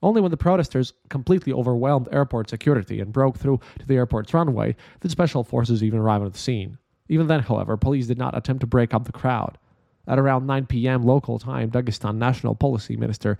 Only 0.00 0.20
when 0.20 0.30
the 0.30 0.36
protesters 0.36 0.92
completely 1.08 1.52
overwhelmed 1.52 2.08
airport 2.12 2.50
security 2.50 3.00
and 3.00 3.12
broke 3.12 3.38
through 3.38 3.58
to 3.78 3.86
the 3.86 3.96
airport's 3.96 4.34
runway 4.34 4.76
did 5.00 5.10
special 5.10 5.42
forces 5.42 5.82
even 5.82 5.98
arrive 5.98 6.22
at 6.22 6.34
the 6.34 6.38
scene. 6.38 6.78
Even 7.08 7.26
then, 7.26 7.40
however, 7.40 7.76
police 7.76 8.06
did 8.06 8.18
not 8.18 8.36
attempt 8.36 8.60
to 8.60 8.66
break 8.66 8.92
up 8.94 9.06
the 9.06 9.12
crowd. 9.12 9.58
At 10.06 10.18
around 10.18 10.46
9 10.46 10.66
p.m. 10.66 11.02
local 11.02 11.38
time, 11.38 11.70
Dagestan 11.70 12.16
National 12.16 12.54
Policy 12.54 12.96
Minister 12.96 13.38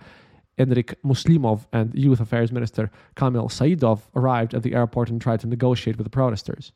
Enrik 0.57 0.95
Muslimov 1.03 1.65
and 1.73 1.93
Youth 1.93 2.19
Affairs 2.19 2.51
Minister 2.51 2.89
Kamil 3.15 3.49
Saidov 3.49 4.01
arrived 4.15 4.53
at 4.53 4.63
the 4.63 4.73
airport 4.73 5.09
and 5.09 5.21
tried 5.21 5.41
to 5.41 5.47
negotiate 5.47 5.97
with 5.97 6.05
the 6.05 6.09
protesters. 6.09 6.71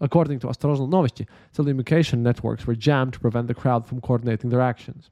According 0.00 0.40
to 0.40 0.48
Ostorozhno 0.48 0.88
Novosti, 0.88 1.26
telecommunication 1.56 2.18
networks 2.18 2.66
were 2.66 2.74
jammed 2.74 3.14
to 3.14 3.20
prevent 3.20 3.46
the 3.46 3.54
crowd 3.54 3.86
from 3.86 4.00
coordinating 4.00 4.50
their 4.50 4.60
actions. 4.60 5.10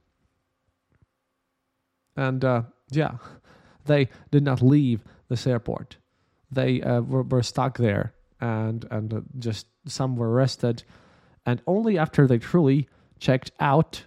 And 2.15 2.43
uh, 2.45 2.63
yeah, 2.91 3.17
they 3.85 4.09
did 4.31 4.43
not 4.43 4.61
leave 4.61 5.03
this 5.29 5.47
airport. 5.47 5.97
They 6.51 6.81
uh, 6.81 7.01
were, 7.01 7.23
were, 7.23 7.41
stuck 7.41 7.77
there, 7.77 8.13
and 8.39 8.85
and 8.91 9.13
uh, 9.13 9.21
just 9.39 9.65
some 9.87 10.15
were 10.15 10.31
arrested, 10.31 10.83
and 11.47 11.61
only 11.65 11.97
after 11.97 12.27
they 12.27 12.37
truly 12.37 12.87
checked 13.17 13.51
out, 13.59 14.05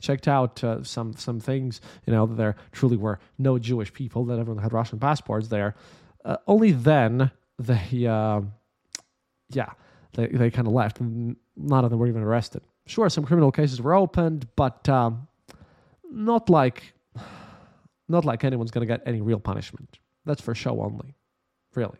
checked 0.00 0.28
out 0.28 0.62
uh, 0.64 0.82
some 0.82 1.12
some 1.14 1.40
things, 1.40 1.80
you 2.06 2.12
know, 2.12 2.26
there 2.26 2.56
truly 2.72 2.96
were 2.96 3.18
no 3.38 3.58
Jewish 3.58 3.92
people, 3.92 4.24
that 4.26 4.38
everyone 4.38 4.62
had 4.62 4.72
Russian 4.72 4.98
passports 4.98 5.48
there. 5.48 5.74
Uh, 6.24 6.36
only 6.46 6.72
then 6.72 7.30
they, 7.58 8.06
uh, 8.06 8.40
yeah, 9.50 9.70
they 10.14 10.26
they 10.28 10.50
kind 10.50 10.66
of 10.66 10.74
left, 10.74 11.00
and 11.00 11.36
none 11.56 11.84
of 11.84 11.90
them 11.90 11.98
were 11.98 12.08
even 12.08 12.22
arrested. 12.22 12.62
Sure, 12.86 13.08
some 13.08 13.24
criminal 13.24 13.50
cases 13.50 13.80
were 13.80 13.94
opened, 13.94 14.46
but 14.56 14.88
um, 14.88 15.26
not 16.10 16.48
like 16.48 16.94
not 18.08 18.24
like 18.24 18.44
anyone's 18.44 18.70
going 18.70 18.86
to 18.86 18.92
get 18.92 19.02
any 19.06 19.20
real 19.20 19.40
punishment. 19.40 19.98
That's 20.24 20.40
for 20.40 20.54
show 20.54 20.80
only, 20.82 21.14
really. 21.74 21.98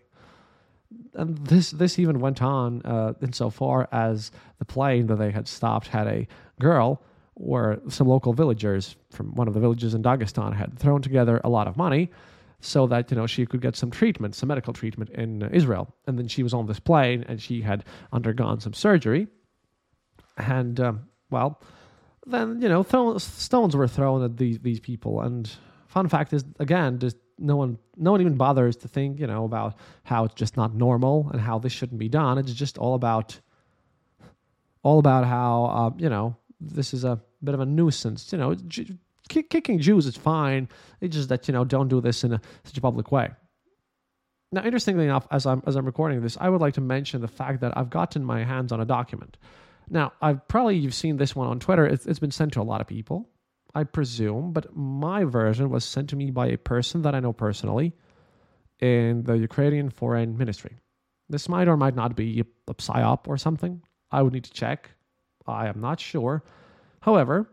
And 1.14 1.38
this 1.38 1.70
this 1.70 1.98
even 1.98 2.20
went 2.20 2.42
on 2.42 2.82
uh, 2.82 3.14
insofar 3.22 3.88
as 3.92 4.30
the 4.58 4.64
plane 4.64 5.06
that 5.08 5.16
they 5.16 5.30
had 5.30 5.48
stopped 5.48 5.88
had 5.88 6.06
a 6.06 6.28
girl 6.60 7.02
where 7.36 7.78
some 7.88 8.08
local 8.08 8.32
villagers 8.32 8.96
from 9.10 9.34
one 9.34 9.46
of 9.46 9.54
the 9.54 9.60
villages 9.60 9.94
in 9.94 10.02
Dagestan 10.02 10.54
had 10.54 10.78
thrown 10.78 11.02
together 11.02 11.40
a 11.44 11.48
lot 11.48 11.68
of 11.68 11.76
money 11.76 12.10
so 12.60 12.86
that 12.86 13.10
you 13.10 13.16
know 13.16 13.26
she 13.26 13.44
could 13.44 13.60
get 13.60 13.76
some 13.76 13.90
treatment, 13.90 14.34
some 14.34 14.48
medical 14.48 14.72
treatment 14.72 15.10
in 15.10 15.42
Israel. 15.52 15.94
And 16.06 16.18
then 16.18 16.28
she 16.28 16.42
was 16.42 16.54
on 16.54 16.66
this 16.66 16.80
plane 16.80 17.24
and 17.28 17.40
she 17.40 17.60
had 17.60 17.84
undergone 18.12 18.60
some 18.60 18.72
surgery. 18.72 19.28
And 20.38 20.80
um, 20.80 21.08
well, 21.30 21.60
then 22.26 22.60
you 22.60 22.68
know 22.68 22.82
stones 23.18 23.76
were 23.76 23.88
thrown 23.88 24.22
at 24.24 24.36
these 24.36 24.58
these 24.60 24.80
people 24.80 25.20
and 25.20 25.50
fun 25.86 26.08
fact 26.08 26.32
is 26.32 26.44
again 26.58 26.98
just 26.98 27.16
no 27.38 27.56
one 27.56 27.78
no 27.96 28.10
one 28.10 28.20
even 28.20 28.36
bothers 28.36 28.76
to 28.76 28.88
think 28.88 29.20
you 29.20 29.26
know 29.26 29.44
about 29.44 29.74
how 30.02 30.24
it's 30.24 30.34
just 30.34 30.56
not 30.56 30.74
normal 30.74 31.28
and 31.32 31.40
how 31.40 31.58
this 31.58 31.72
shouldn't 31.72 31.98
be 31.98 32.08
done 32.08 32.36
it's 32.36 32.52
just 32.52 32.76
all 32.78 32.94
about 32.94 33.38
all 34.82 34.98
about 34.98 35.24
how 35.24 35.64
uh, 35.64 35.90
you 35.98 36.08
know 36.08 36.36
this 36.60 36.94
is 36.94 37.04
a 37.04 37.20
bit 37.42 37.54
of 37.54 37.60
a 37.60 37.66
nuisance 37.66 38.32
you 38.32 38.38
know 38.38 38.54
j- 38.54 38.96
kicking 39.28 39.78
jews 39.78 40.06
is 40.06 40.16
fine 40.16 40.68
it's 41.00 41.16
just 41.16 41.28
that 41.28 41.46
you 41.48 41.52
know 41.52 41.64
don't 41.64 41.88
do 41.88 42.00
this 42.00 42.24
in 42.24 42.32
a, 42.32 42.40
such 42.64 42.78
a 42.78 42.80
public 42.80 43.10
way 43.12 43.28
now 44.52 44.62
interestingly 44.62 45.04
enough 45.04 45.26
as 45.30 45.46
i'm 45.46 45.62
as 45.66 45.76
i'm 45.76 45.84
recording 45.84 46.20
this 46.22 46.38
i 46.40 46.48
would 46.48 46.60
like 46.60 46.74
to 46.74 46.80
mention 46.80 47.20
the 47.20 47.28
fact 47.28 47.60
that 47.60 47.76
i've 47.76 47.90
gotten 47.90 48.24
my 48.24 48.44
hands 48.44 48.72
on 48.72 48.80
a 48.80 48.84
document 48.84 49.36
now 49.90 50.12
i've 50.22 50.46
probably 50.48 50.76
you've 50.76 50.94
seen 50.94 51.16
this 51.16 51.34
one 51.34 51.48
on 51.48 51.58
twitter 51.58 51.84
it's, 51.86 52.06
it's 52.06 52.18
been 52.18 52.30
sent 52.30 52.52
to 52.52 52.60
a 52.60 52.62
lot 52.62 52.80
of 52.80 52.86
people 52.86 53.28
I 53.76 53.84
presume, 53.84 54.54
but 54.54 54.74
my 54.74 55.24
version 55.24 55.68
was 55.68 55.84
sent 55.84 56.08
to 56.08 56.16
me 56.16 56.30
by 56.30 56.46
a 56.46 56.56
person 56.56 57.02
that 57.02 57.14
I 57.14 57.20
know 57.20 57.34
personally 57.34 57.92
in 58.80 59.24
the 59.24 59.36
Ukrainian 59.36 59.90
Foreign 59.90 60.38
Ministry. 60.38 60.78
This 61.28 61.46
might 61.46 61.68
or 61.68 61.76
might 61.76 61.94
not 61.94 62.16
be 62.16 62.40
a 62.40 62.74
psyop 62.74 63.28
or 63.28 63.36
something. 63.36 63.82
I 64.10 64.22
would 64.22 64.32
need 64.32 64.44
to 64.44 64.50
check. 64.50 64.92
I 65.48 65.68
am 65.68 65.80
not 65.80 66.00
sure. 66.00 66.42
However, 67.00 67.48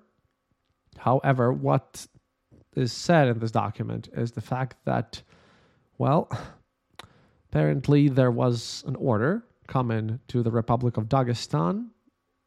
however, 0.98 1.52
what 1.54 2.08
is 2.76 2.92
said 2.92 3.28
in 3.28 3.40
this 3.40 3.52
document 3.52 4.10
is 4.14 4.32
the 4.32 4.42
fact 4.42 4.78
that, 4.86 5.22
well, 5.98 6.30
Apparently, 7.54 8.10
there 8.10 8.32
was 8.32 8.84
an 8.88 8.96
order 8.96 9.44
coming 9.68 10.20
to 10.28 10.42
the 10.42 10.50
Republic 10.50 10.98
of 10.98 11.08
Dagestan 11.08 11.90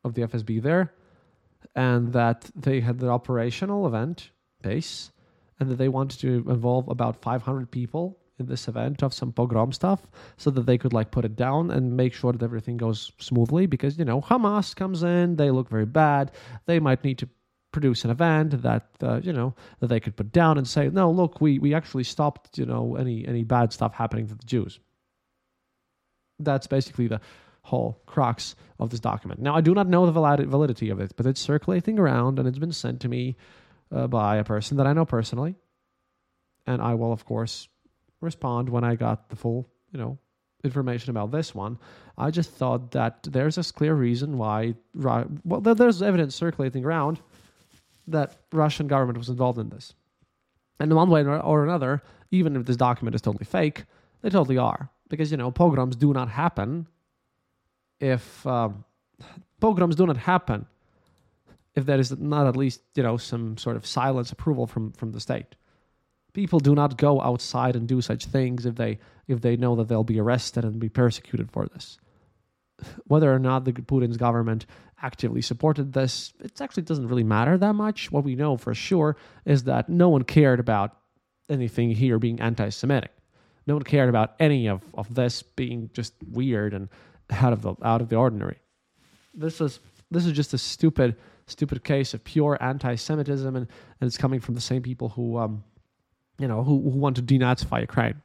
of 0.03 0.15
the 0.15 0.23
FSB 0.23 0.61
there, 0.61 0.95
and 1.77 2.13
that 2.13 2.51
they 2.57 2.81
had 2.81 2.99
the 2.99 3.09
operational 3.09 3.87
event 3.87 4.33
base, 4.63 5.13
and 5.61 5.71
that 5.71 5.77
they 5.77 5.89
wanted 5.89 6.19
to 6.23 6.51
involve 6.51 6.89
about 6.89 7.23
500 7.23 7.71
people 7.71 8.19
in 8.39 8.47
this 8.47 8.69
event 8.69 9.03
of 9.03 9.15
some 9.15 9.33
pogrom 9.33 9.73
stuff 9.73 10.07
so 10.37 10.51
that 10.51 10.67
they 10.67 10.77
could 10.77 10.93
like 10.93 11.11
put 11.11 11.25
it 11.25 11.37
down 11.37 11.71
and 11.71 11.97
make 11.97 12.13
sure 12.13 12.33
that 12.33 12.43
everything 12.43 12.77
goes 12.77 13.13
smoothly 13.19 13.67
because 13.67 13.99
you 13.99 14.05
know 14.05 14.21
hamas 14.21 14.75
comes 14.77 15.03
in 15.03 15.37
they 15.37 15.51
look 15.51 15.69
very 15.69 15.87
bad 15.87 16.31
they 16.67 16.79
might 16.79 17.03
need 17.03 17.19
to 17.19 17.29
produce 17.77 18.07
an 18.07 18.11
event 18.11 18.63
that 18.63 18.87
uh, 19.03 19.21
you 19.23 19.35
know 19.35 19.55
that 19.81 19.89
they 19.89 20.01
could 20.01 20.17
put 20.17 20.33
down 20.33 20.57
and 20.57 20.67
say 20.67 20.89
no 20.89 21.11
look 21.11 21.43
we 21.43 21.59
we 21.59 21.75
actually 21.75 22.05
stopped 22.05 22.57
you 22.57 22.65
know 22.65 22.97
any 22.97 23.29
any 23.29 23.45
bad 23.45 23.71
stuff 23.71 23.93
happening 23.93 24.27
to 24.27 24.35
the 24.35 24.47
jews. 24.47 24.81
That's 26.39 26.67
basically 26.67 27.07
the 27.07 27.21
whole 27.61 28.01
crux 28.07 28.57
of 28.79 28.89
this 28.89 29.01
document. 29.01 29.43
Now 29.43 29.55
i 29.55 29.61
do 29.61 29.75
not 29.75 29.89
know 29.89 30.07
the 30.07 30.13
validity 30.13 30.89
of 30.89 31.01
it 31.01 31.13
but 31.17 31.27
it's 31.27 31.41
circulating 31.41 31.99
around 31.99 32.39
and 32.39 32.49
it's 32.49 32.59
been 32.59 32.73
sent 32.73 33.01
to 33.01 33.09
me 33.09 33.37
uh, 33.93 34.07
by 34.07 34.37
a 34.37 34.45
person 34.45 34.79
that 34.79 34.87
i 34.87 34.95
know 34.95 35.05
personally. 35.05 35.55
And 36.67 36.81
i 36.81 36.95
will 36.95 37.13
of 37.13 37.27
course 37.27 37.69
respond 38.21 38.69
when 38.69 38.85
I 38.85 38.95
got 38.95 39.29
the 39.29 39.37
full, 39.37 39.69
you 39.93 39.99
know, 39.99 40.19
information 40.65 41.11
about 41.11 41.31
this 41.31 41.55
one. 41.55 41.79
I 42.19 42.31
just 42.31 42.51
thought 42.51 42.91
that 42.93 43.23
there's 43.23 43.59
a 43.59 43.65
clear 43.65 43.95
reason 43.95 44.39
why, 44.39 44.75
well, 44.95 45.61
there's 45.61 46.03
evidence 46.03 46.35
circulating 46.35 46.85
around 46.85 47.21
that 48.09 48.37
Russian 48.53 48.87
government 48.87 49.19
was 49.19 49.29
involved 49.29 49.59
in 49.59 49.69
this. 49.69 49.95
And 50.79 50.95
one 50.95 51.11
way 51.11 51.25
or 51.25 51.65
another, 51.65 52.03
even 52.31 52.57
if 52.57 52.67
this 52.67 52.77
document 52.77 53.15
is 53.15 53.23
totally 53.23 53.45
fake, 53.45 53.85
they 54.23 54.31
totally 54.31 54.59
are. 54.59 54.91
Because, 55.09 55.31
you 55.31 55.37
know, 55.37 55.51
pogroms 55.51 55.97
do 55.97 56.13
not 56.13 56.29
happen 56.29 56.87
if 58.01 58.47
um, 58.47 58.85
pogroms 59.61 59.97
do 59.97 60.07
not 60.07 60.17
happen 60.17 60.67
if 61.75 61.87
there 61.87 62.01
is 62.01 62.19
not 62.19 62.47
at 62.47 62.57
least, 62.57 62.81
you 62.95 63.03
know, 63.03 63.17
some 63.17 63.57
sort 63.59 63.77
of 63.77 63.87
silence 63.87 64.33
approval 64.33 64.67
from, 64.67 64.93
from 64.93 65.13
the 65.13 65.21
state 65.21 65.55
people 66.37 66.61
do 66.61 66.75
not 66.75 66.99
go 66.99 67.21
outside 67.23 67.75
and 67.75 67.89
do 67.89 68.03
such 68.03 68.27
things 68.27 68.67
if 68.67 68.77
they 68.77 68.99
if 69.27 69.41
they 69.41 69.57
know 69.57 69.75
that 69.75 69.89
they'll 69.89 70.05
be 70.05 70.21
arrested 70.21 70.65
and 70.65 70.79
be 70.79 70.91
persecuted 70.91 71.51
for 71.51 71.67
this. 71.67 71.99
Whether 73.07 73.33
or 73.33 73.39
not 73.41 73.65
the 73.65 73.73
Putin's 73.73 74.19
government 74.19 74.67
actively 75.03 75.41
supported 75.41 75.95
this, 75.95 76.35
it 76.41 76.61
actually 76.61 76.85
doesn't 76.85 77.09
really 77.09 77.25
matter 77.25 77.57
that 77.59 77.73
much. 77.73 78.13
What 78.13 78.23
we 78.23 78.35
know 78.37 78.57
for 78.57 78.75
sure 78.75 79.17
is 79.47 79.65
that 79.65 79.89
no 79.89 80.11
one 80.11 80.25
cared 80.25 80.61
about 80.61 80.97
anything 81.49 81.91
here 81.91 82.19
being 82.19 82.41
anti-Semitic. 82.41 83.13
No 83.67 83.75
one 83.75 83.83
cared 83.83 84.09
about 84.09 84.35
any 84.39 84.69
of, 84.69 84.83
of 84.95 85.15
this 85.15 85.43
being 85.43 85.91
just 85.95 86.13
weird 86.31 86.75
and 86.75 86.89
out 87.31 87.55
of 87.55 87.63
the 87.63 87.75
out 87.83 88.03
of 88.03 88.11
the 88.11 88.17
ordinary. 88.17 88.59
This 89.33 89.61
is 89.63 89.81
this 90.11 90.27
is 90.27 90.33
just 90.33 90.53
a 90.53 90.59
stupid 90.59 91.17
stupid 91.47 91.83
case 91.83 92.13
of 92.13 92.23
pure 92.25 92.59
anti-Semitism, 92.61 93.57
and, 93.57 93.67
and 94.01 94.07
it's 94.07 94.19
coming 94.19 94.41
from 94.41 94.55
the 94.55 94.61
same 94.61 94.83
people 94.83 95.09
who 95.09 95.39
um, 95.39 95.65
you 96.39 96.49
know, 96.49 96.63
who, 96.63 96.91
who 96.91 96.99
want 96.99 97.17
to 97.17 97.23
denazify 97.23 97.81
Ukraine. 97.81 98.23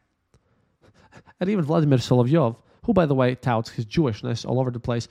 And 1.40 1.50
even 1.50 1.66
Vladimir 1.66 1.98
Solovyov, 1.98 2.56
who, 2.84 2.94
by 2.94 3.06
the 3.06 3.16
way, 3.16 3.36
touts 3.36 3.70
his 3.70 3.86
Jewishness 3.86 4.46
all 4.46 4.60
over 4.60 4.72
the 4.72 4.80
place, 4.80 5.08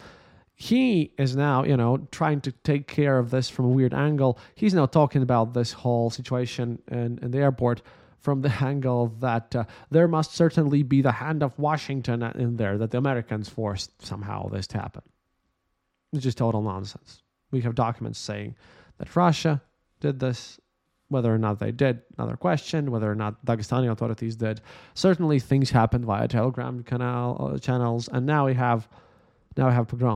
he 0.55 1.13
is 1.17 1.35
now, 1.35 1.65
you 1.65 1.77
know, 1.77 2.07
trying 2.11 2.41
to 2.43 2.53
take 2.53 2.87
care 2.87 3.19
of 3.19 3.31
this 3.31 3.49
from 3.49 3.65
a 3.65 3.69
weird 3.69 3.95
angle. 3.95 4.39
He's 4.55 4.75
now 4.75 4.87
talking 4.87 5.23
about 5.23 5.55
this 5.55 5.73
whole 5.73 6.11
situation 6.11 6.81
in, 6.89 7.19
in 7.23 7.31
the 7.31 7.39
airport 7.39 7.81
from 8.21 8.43
the 8.43 8.51
angle 8.61 9.09
that 9.21 9.57
uh, 9.57 9.65
there 9.91 10.07
must 10.07 10.35
certainly 10.35 10.83
be 10.83 11.01
the 11.01 11.13
hand 11.13 11.43
of 11.43 11.59
Washington 11.59 12.23
in 12.23 12.57
there, 12.57 12.77
that 12.77 12.91
the 12.91 12.99
Americans 12.99 13.49
forced 13.49 14.05
somehow 14.05 14.49
this 14.49 14.67
to 14.69 14.79
happen. 14.79 15.03
It's 16.13 16.25
just 16.25 16.39
total 16.39 16.63
nonsense. 16.63 17.23
We 17.51 17.63
have 17.63 17.75
documents 17.75 18.19
saying 18.19 18.57
that 18.99 19.17
Russia 19.17 19.63
did 20.01 20.21
this 20.21 20.61
whether 21.11 21.35
or 21.35 21.39
not 21.39 21.59
they 21.59 21.73
did, 21.73 22.03
another 22.17 22.37
question. 22.37 22.91
Whether 22.91 23.11
or 23.11 23.15
not 23.15 23.45
Dagestani 23.45 23.91
authorities 23.91 24.37
did, 24.37 24.61
certainly 24.95 25.39
things 25.39 25.71
happened 25.71 26.05
via 26.07 26.29
Telegram 26.29 26.83
canal 26.83 27.53
uh, 27.55 27.59
channels, 27.59 28.09
and 28.09 28.25
now 28.25 28.47
we 28.47 28.55
have, 28.55 28.89
now 29.57 29.69
we 29.69 29.75
have 29.75 29.89
pogrom. 29.89 30.15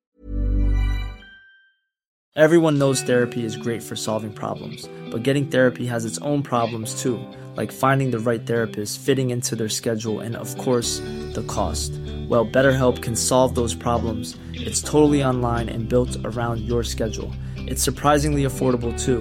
Everyone 2.37 2.79
knows 2.79 3.01
therapy 3.01 3.45
is 3.45 3.57
great 3.57 3.81
for 3.81 3.95
solving 3.95 4.33
problems, 4.33 4.89
but 5.11 5.23
getting 5.23 5.47
therapy 5.47 5.87
has 5.87 6.05
its 6.05 6.19
own 6.19 6.43
problems 6.43 7.01
too, 7.01 7.25
like 7.55 7.71
finding 7.71 8.11
the 8.11 8.19
right 8.19 8.45
therapist, 8.45 8.99
fitting 8.99 9.31
into 9.31 9.55
their 9.55 9.69
schedule, 9.69 10.19
and 10.19 10.35
of 10.35 10.57
course, 10.59 10.99
the 11.35 11.45
cost. 11.47 11.93
Well, 12.29 12.45
BetterHelp 12.45 13.03
can 13.03 13.15
solve 13.15 13.55
those 13.55 13.75
problems. 13.75 14.37
It's 14.53 14.81
totally 14.81 15.23
online 15.23 15.69
and 15.69 15.89
built 15.89 16.17
around 16.25 16.61
your 16.63 16.83
schedule. 16.83 17.31
It's 17.57 17.83
surprisingly 17.83 18.43
affordable 18.43 19.01
too. 19.01 19.21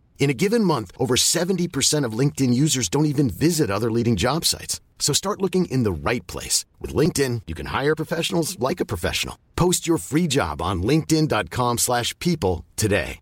In 0.21 0.29
a 0.29 0.35
given 0.35 0.63
month, 0.63 0.91
over 0.99 1.15
70% 1.15 2.05
of 2.05 2.13
LinkedIn 2.13 2.53
users 2.53 2.89
don't 2.89 3.07
even 3.07 3.27
visit 3.27 3.71
other 3.71 3.89
leading 3.89 4.15
job 4.15 4.45
sites. 4.45 4.79
So 4.99 5.13
start 5.13 5.41
looking 5.41 5.65
in 5.65 5.81
the 5.81 5.91
right 5.91 6.25
place. 6.27 6.63
With 6.79 6.93
LinkedIn, 6.93 7.41
you 7.47 7.55
can 7.55 7.65
hire 7.65 7.95
professionals 7.95 8.57
like 8.59 8.79
a 8.79 8.85
professional. 8.85 9.37
Post 9.55 9.87
your 9.87 9.97
free 9.97 10.27
job 10.27 10.61
on 10.61 10.83
linkedin.com 10.83 11.79
slash 11.79 12.17
people 12.19 12.63
today. 12.77 13.19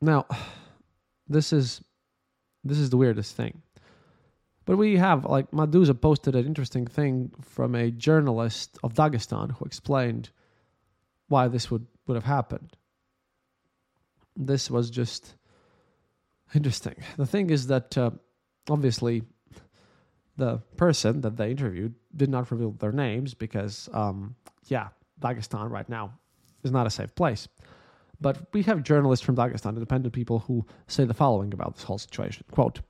Now, 0.00 0.26
this 1.26 1.52
is 1.52 1.80
this 2.62 2.78
is 2.78 2.90
the 2.90 2.98
weirdest 2.98 3.34
thing. 3.34 3.62
But 4.66 4.76
we 4.76 4.96
have, 4.96 5.24
like, 5.24 5.50
Meduza 5.50 5.98
posted 5.98 6.36
an 6.36 6.46
interesting 6.46 6.86
thing 6.86 7.32
from 7.40 7.74
a 7.74 7.90
journalist 7.90 8.78
of 8.82 8.94
Dagestan 8.94 9.52
who 9.52 9.64
explained 9.64 10.30
why 11.28 11.48
this 11.48 11.70
would 11.70 11.86
would 12.06 12.14
have 12.14 12.24
happened. 12.24 12.76
This 14.36 14.70
was 14.70 14.90
just 14.90 15.34
interesting. 16.54 16.96
The 17.16 17.26
thing 17.26 17.50
is 17.50 17.68
that 17.68 17.96
uh, 17.96 18.10
obviously 18.68 19.22
the 20.36 20.58
person 20.76 21.20
that 21.20 21.36
they 21.36 21.50
interviewed 21.50 21.94
did 22.14 22.28
not 22.28 22.50
reveal 22.50 22.72
their 22.72 22.92
names 22.92 23.34
because, 23.34 23.88
um, 23.92 24.34
yeah, 24.66 24.88
Dagestan 25.20 25.70
right 25.70 25.88
now 25.88 26.12
is 26.62 26.72
not 26.72 26.86
a 26.86 26.90
safe 26.90 27.14
place. 27.14 27.48
But 28.20 28.38
we 28.52 28.62
have 28.62 28.82
journalists 28.82 29.24
from 29.24 29.36
Dagestan, 29.36 29.74
independent 29.74 30.14
people, 30.14 30.40
who 30.40 30.66
say 30.86 31.04
the 31.04 31.14
following 31.14 31.52
about 31.52 31.76
this 31.76 31.84
whole 31.84 31.98
situation. 31.98 32.44
Quote, 32.50 32.80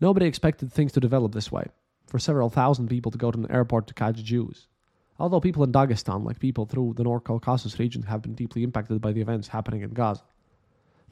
Nobody 0.00 0.26
expected 0.26 0.72
things 0.72 0.92
to 0.92 1.00
develop 1.00 1.32
this 1.32 1.50
way. 1.50 1.66
For 2.06 2.18
several 2.18 2.48
thousand 2.48 2.88
people 2.88 3.12
to 3.12 3.18
go 3.18 3.30
to 3.30 3.38
an 3.38 3.50
airport 3.50 3.86
to 3.88 3.94
catch 3.94 4.22
Jews. 4.22 4.66
Although 5.18 5.40
people 5.40 5.64
in 5.64 5.72
Dagestan, 5.72 6.24
like 6.24 6.38
people 6.38 6.64
through 6.64 6.94
the 6.96 7.02
North 7.02 7.24
Caucasus 7.24 7.78
region, 7.78 8.02
have 8.02 8.22
been 8.22 8.34
deeply 8.34 8.62
impacted 8.62 9.00
by 9.00 9.12
the 9.12 9.20
events 9.20 9.48
happening 9.48 9.82
in 9.82 9.90
Gaza. 9.90 10.22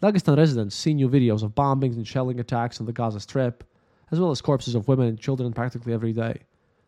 Dagestan 0.01 0.37
residents 0.37 0.77
see 0.77 0.95
new 0.95 1.09
videos 1.09 1.43
of 1.43 1.55
bombings 1.55 1.97
and 1.97 2.07
shelling 2.07 2.39
attacks 2.39 2.79
on 2.79 2.87
the 2.87 2.93
Gaza 2.93 3.19
Strip, 3.19 3.65
as 4.13 4.21
well 4.21 4.31
as 4.31 4.41
corpses 4.41 4.75
of 4.75 4.87
women 4.87 5.09
and 5.09 5.19
children 5.19 5.53
practically 5.53 5.93
every 5.93 6.13
day. 6.13 6.43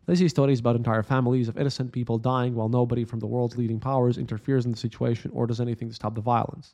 They 0.05 0.15
see 0.15 0.27
stories 0.27 0.59
about 0.59 0.75
entire 0.75 1.03
families 1.03 1.49
of 1.49 1.57
innocent 1.57 1.91
people 1.91 2.17
dying 2.17 2.55
while 2.55 2.69
nobody 2.69 3.03
from 3.03 3.19
the 3.19 3.27
world's 3.27 3.57
leading 3.57 3.79
powers 3.79 4.17
interferes 4.17 4.65
in 4.65 4.71
the 4.71 4.77
situation 4.77 5.29
or 5.33 5.45
does 5.45 5.59
anything 5.59 5.89
to 5.89 5.93
stop 5.93 6.15
the 6.15 6.21
violence. 6.21 6.73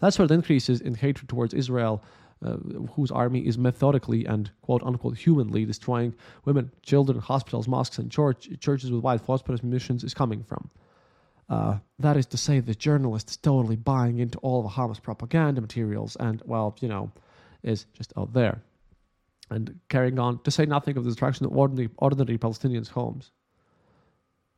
That's 0.00 0.18
where 0.18 0.28
the 0.28 0.34
increases 0.34 0.80
in 0.80 0.94
hatred 0.94 1.28
towards 1.28 1.54
Israel 1.54 2.02
uh, 2.44 2.56
whose 2.94 3.10
army 3.10 3.40
is 3.40 3.58
methodically 3.58 4.24
and 4.24 4.50
quote 4.62 4.82
unquote 4.82 5.16
humanly 5.16 5.64
destroying 5.64 6.14
women, 6.44 6.70
children, 6.82 7.18
hospitals, 7.18 7.66
mosques, 7.66 7.98
and 7.98 8.10
church, 8.10 8.48
churches 8.60 8.92
with 8.92 9.02
white 9.02 9.20
phosphorus 9.20 9.62
munitions 9.62 10.04
is 10.04 10.14
coming 10.14 10.42
from. 10.42 10.70
Uh, 11.48 11.78
that 11.98 12.16
is 12.16 12.26
to 12.26 12.36
say, 12.36 12.60
the 12.60 12.74
journalist 12.74 13.30
is 13.30 13.36
totally 13.36 13.76
buying 13.76 14.18
into 14.18 14.38
all 14.38 14.64
of 14.64 14.72
Hamas 14.72 15.02
propaganda 15.02 15.60
materials 15.60 16.16
and, 16.20 16.42
well, 16.44 16.76
you 16.80 16.88
know, 16.88 17.10
is 17.62 17.86
just 17.94 18.12
out 18.16 18.32
there. 18.34 18.62
And 19.50 19.80
carrying 19.88 20.18
on, 20.18 20.42
to 20.42 20.50
say 20.50 20.66
nothing 20.66 20.96
of 20.98 21.04
the 21.04 21.10
destruction 21.10 21.46
of 21.46 21.56
ordinary, 21.56 21.88
ordinary 21.96 22.36
Palestinians' 22.36 22.90
homes. 22.90 23.32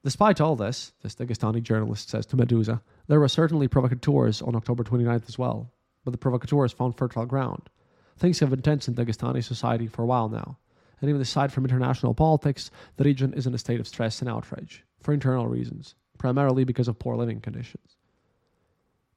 Despite 0.02 0.40
all 0.40 0.56
this, 0.56 0.92
this 1.02 1.14
Dagestani 1.14 1.62
journalist 1.62 2.08
says 2.10 2.26
to 2.26 2.36
Meduza, 2.36 2.80
there 3.06 3.20
were 3.20 3.28
certainly 3.28 3.68
provocateurs 3.68 4.42
on 4.42 4.56
October 4.56 4.82
29th 4.82 5.28
as 5.28 5.38
well 5.38 5.70
but 6.04 6.12
the 6.12 6.18
provocateurs 6.18 6.72
found 6.72 6.96
fertile 6.96 7.26
ground. 7.26 7.68
Things 8.16 8.40
have 8.40 8.50
been 8.50 8.62
tense 8.62 8.88
in 8.88 8.94
Dagestani 8.94 9.42
society 9.42 9.86
for 9.86 10.02
a 10.02 10.06
while 10.06 10.28
now, 10.28 10.58
And 11.00 11.08
even 11.08 11.20
aside 11.20 11.52
from 11.52 11.64
international 11.64 12.14
politics, 12.14 12.70
the 12.96 13.04
region 13.04 13.32
is 13.32 13.46
in 13.46 13.54
a 13.54 13.58
state 13.58 13.80
of 13.80 13.88
stress 13.88 14.20
and 14.20 14.28
outrage 14.28 14.84
for 15.00 15.14
internal 15.14 15.46
reasons, 15.46 15.94
primarily 16.18 16.64
because 16.64 16.88
of 16.88 16.98
poor 16.98 17.16
living 17.16 17.40
conditions. 17.40 17.96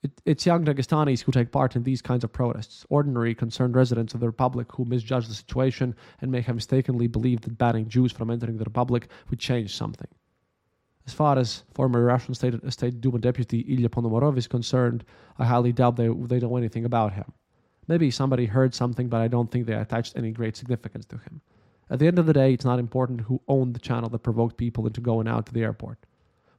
It, 0.01 0.11
it's 0.25 0.45
young 0.45 0.65
Dagestanis 0.65 1.21
who 1.21 1.31
take 1.31 1.51
part 1.51 1.75
in 1.75 1.83
these 1.83 2.01
kinds 2.01 2.23
of 2.23 2.31
protests, 2.31 2.85
ordinary, 2.89 3.35
concerned 3.35 3.75
residents 3.75 4.13
of 4.13 4.19
the 4.19 4.27
Republic 4.27 4.67
who 4.73 4.85
misjudge 4.85 5.27
the 5.27 5.33
situation 5.33 5.95
and 6.21 6.31
may 6.31 6.41
have 6.41 6.55
mistakenly 6.55 7.07
believed 7.07 7.43
that 7.43 7.57
banning 7.57 7.87
Jews 7.87 8.11
from 8.11 8.29
entering 8.29 8.57
the 8.57 8.65
Republic 8.65 9.07
would 9.29 9.39
change 9.39 9.75
something. 9.75 10.09
As 11.05 11.13
far 11.13 11.37
as 11.37 11.63
former 11.73 12.03
Russian 12.03 12.33
State, 12.33 12.55
State 12.71 13.01
Duma 13.01 13.19
deputy 13.19 13.59
Ilya 13.59 13.89
Ponomarev 13.89 14.37
is 14.37 14.47
concerned, 14.47 15.03
I 15.37 15.45
highly 15.45 15.73
doubt 15.73 15.97
they, 15.97 16.07
they 16.07 16.39
know 16.39 16.55
anything 16.55 16.85
about 16.85 17.13
him. 17.13 17.31
Maybe 17.87 18.09
somebody 18.09 18.45
heard 18.45 18.73
something, 18.73 19.09
but 19.09 19.19
I 19.19 19.27
don't 19.27 19.51
think 19.51 19.65
they 19.65 19.73
attached 19.73 20.15
any 20.15 20.31
great 20.31 20.55
significance 20.55 21.05
to 21.07 21.17
him. 21.17 21.41
At 21.89 21.99
the 21.99 22.07
end 22.07 22.17
of 22.17 22.25
the 22.25 22.33
day, 22.33 22.53
it's 22.53 22.63
not 22.63 22.79
important 22.79 23.21
who 23.21 23.41
owned 23.49 23.73
the 23.73 23.79
channel 23.79 24.09
that 24.09 24.19
provoked 24.19 24.55
people 24.55 24.87
into 24.87 25.01
going 25.01 25.27
out 25.27 25.45
to 25.47 25.53
the 25.53 25.63
airport. 25.63 25.99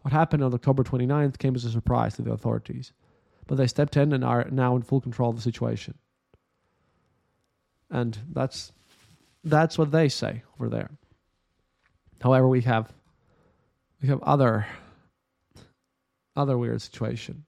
What 0.02 0.12
happened 0.12 0.44
on 0.44 0.52
October 0.52 0.84
29th 0.84 1.38
came 1.38 1.54
as 1.54 1.64
a 1.64 1.70
surprise 1.70 2.14
to 2.16 2.22
the 2.22 2.32
authorities 2.32 2.92
but 3.46 3.56
they 3.56 3.66
stepped 3.66 3.96
in 3.96 4.12
and 4.12 4.24
are 4.24 4.46
now 4.50 4.76
in 4.76 4.82
full 4.82 5.00
control 5.00 5.30
of 5.30 5.36
the 5.36 5.42
situation. 5.42 5.94
And 7.90 8.18
that's 8.32 8.72
that's 9.44 9.76
what 9.76 9.92
they 9.92 10.08
say 10.08 10.42
over 10.58 10.68
there. 10.68 10.90
However, 12.22 12.48
we 12.48 12.62
have 12.62 12.92
we 14.04 14.10
have 14.10 14.22
other 14.22 14.66
other 16.36 16.58
weird 16.58 16.82
situation. 16.82 17.46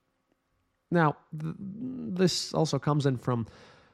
Now, 0.91 1.17
th- 1.39 1.55
this 1.59 2.55
also 2.55 2.79
comes 2.79 3.05
in 3.05 3.19
from 3.19 3.47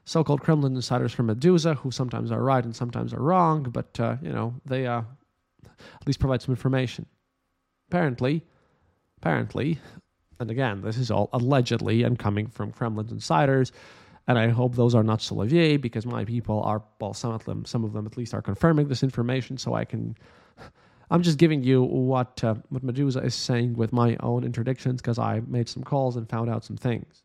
so-called 0.05 0.42
Kremlin 0.42 0.77
insiders 0.77 1.12
from 1.12 1.27
Meduza, 1.27 1.75
who 1.75 1.90
sometimes 1.90 2.31
are 2.31 2.40
right 2.40 2.64
and 2.64 2.77
sometimes 2.77 3.12
are 3.12 3.20
wrong, 3.20 3.64
but 3.64 3.98
uh, 3.98 4.16
you 4.22 4.31
know 4.31 4.55
they 4.64 4.87
uh, 4.87 5.03
at 5.75 6.07
least 6.07 6.20
provide 6.20 6.40
some 6.40 6.53
information. 6.53 7.07
Apparently, 7.90 8.44
apparently, 9.20 9.81
and 10.38 10.48
again, 10.48 10.83
this 10.83 10.98
is 10.98 11.11
all 11.11 11.31
allegedly 11.33 12.05
and 12.05 12.16
coming 12.16 12.46
from 12.46 12.70
Kremlin 12.70 13.09
insiders. 13.11 13.72
And 14.29 14.38
I 14.38 14.51
hope 14.51 14.77
those 14.77 14.94
are 14.94 15.03
not 15.03 15.18
Solovey 15.18 15.81
because 15.81 16.07
my 16.07 16.25
people 16.25 16.62
are, 16.62 16.81
well, 17.01 17.12
some 17.12 17.33
of 17.33 17.44
them, 17.44 17.64
some 17.64 17.83
of 17.83 17.92
them 17.92 18.07
at 18.07 18.16
least 18.16 18.35
are 18.35 18.42
confirming 18.42 18.87
this 18.87 19.03
information. 19.03 19.59
So 19.59 19.75
I 19.75 19.85
can, 19.85 20.16
I'm 21.10 21.22
just 21.22 21.38
giving 21.38 21.62
you 21.62 21.82
what, 21.82 22.42
uh, 22.42 22.54
what 22.70 22.84
Meduza 22.84 23.24
is 23.24 23.34
saying 23.34 23.74
with 23.74 23.92
my 23.92 24.16
own 24.20 24.42
interdictions 24.44 24.98
because 24.98 25.18
I 25.18 25.40
made 25.46 25.68
some 25.68 25.84
calls 25.84 26.16
and 26.16 26.28
found 26.28 26.48
out 26.48 26.64
some 26.64 26.76
things. 26.76 27.22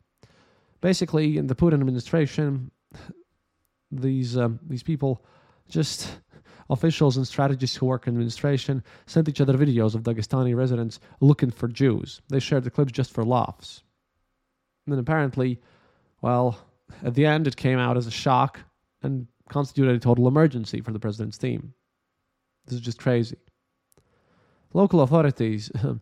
Basically, 0.81 1.37
in 1.37 1.47
the 1.47 1.55
Putin 1.55 1.75
administration, 1.75 2.71
these, 3.91 4.37
um, 4.37 4.59
these 4.67 4.83
people 4.83 5.23
just 5.69 6.19
Officials 6.69 7.15
and 7.15 7.25
strategists 7.25 7.77
who 7.77 7.85
work 7.85 8.07
in 8.07 8.13
administration 8.13 8.83
sent 9.05 9.29
each 9.29 9.39
other 9.39 9.57
videos 9.57 9.95
of 9.95 10.03
Dagestani 10.03 10.55
residents 10.55 10.99
looking 11.21 11.49
for 11.49 11.67
Jews. 11.69 12.21
They 12.27 12.39
shared 12.39 12.65
the 12.65 12.69
clips 12.69 12.91
just 12.91 13.13
for 13.13 13.23
laughs. 13.23 13.83
And 14.85 14.93
then 14.93 14.99
apparently, 14.99 15.61
well, 16.21 16.59
at 17.03 17.13
the 17.13 17.25
end, 17.25 17.47
it 17.47 17.55
came 17.55 17.79
out 17.79 17.95
as 17.95 18.05
a 18.05 18.11
shock 18.11 18.59
and 19.01 19.27
constituted 19.49 19.95
a 19.95 19.99
total 19.99 20.27
emergency 20.27 20.81
for 20.81 20.91
the 20.91 20.99
president's 20.99 21.37
team. 21.37 21.73
This 22.65 22.75
is 22.75 22.81
just 22.81 22.99
crazy. 22.99 23.37
Local 24.73 25.01
authorities. 25.01 25.71
The 25.73 25.99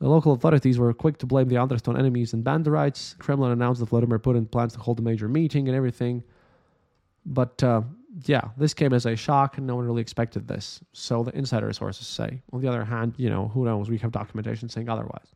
local 0.00 0.32
authorities 0.32 0.78
were 0.78 0.92
quick 0.92 1.18
to 1.18 1.26
blame 1.26 1.48
the 1.48 1.56
Andreston 1.56 1.98
enemies 1.98 2.32
and 2.32 2.44
Banderites. 2.44 3.18
Kremlin 3.18 3.52
announced 3.52 3.80
that 3.80 3.88
Vladimir 3.88 4.18
Putin 4.18 4.50
plans 4.50 4.74
to 4.74 4.80
hold 4.80 4.98
a 4.98 5.02
major 5.02 5.28
meeting 5.28 5.68
and 5.68 5.76
everything. 5.76 6.22
But 7.24 7.62
uh, 7.62 7.82
yeah, 8.24 8.48
this 8.56 8.74
came 8.74 8.92
as 8.92 9.06
a 9.06 9.16
shock, 9.16 9.58
and 9.58 9.66
no 9.66 9.76
one 9.76 9.86
really 9.86 10.02
expected 10.02 10.48
this. 10.48 10.80
So 10.92 11.22
the 11.22 11.36
insider 11.36 11.72
sources 11.72 12.06
say. 12.06 12.42
On 12.52 12.60
the 12.60 12.68
other 12.68 12.84
hand, 12.84 13.14
you 13.16 13.30
know, 13.30 13.48
who 13.48 13.64
knows? 13.64 13.88
We 13.88 13.98
have 13.98 14.12
documentation 14.12 14.68
saying 14.68 14.88
otherwise. 14.88 15.34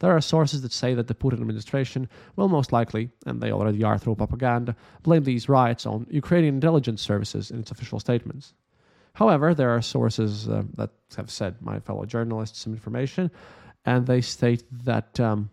There 0.00 0.10
are 0.10 0.20
sources 0.20 0.62
that 0.62 0.72
say 0.72 0.94
that 0.94 1.06
the 1.06 1.14
Putin 1.14 1.34
administration 1.34 2.08
will 2.34 2.48
most 2.48 2.72
likely, 2.72 3.10
and 3.24 3.40
they 3.40 3.52
already 3.52 3.84
are 3.84 3.98
through 3.98 4.16
propaganda, 4.16 4.74
blame 5.04 5.22
these 5.22 5.48
riots 5.48 5.86
on 5.86 6.08
Ukrainian 6.10 6.54
intelligence 6.54 7.00
services 7.00 7.52
in 7.52 7.60
its 7.60 7.70
official 7.70 8.00
statements. 8.00 8.52
However, 9.14 9.54
there 9.54 9.70
are 9.70 9.82
sources 9.82 10.48
uh, 10.48 10.62
that 10.74 10.90
have 11.16 11.30
said, 11.30 11.60
my 11.60 11.80
fellow 11.80 12.04
journalists, 12.06 12.60
some 12.60 12.72
information, 12.72 13.30
and 13.84 14.06
they 14.06 14.20
state 14.20 14.64
that 14.84 15.20
um, 15.20 15.50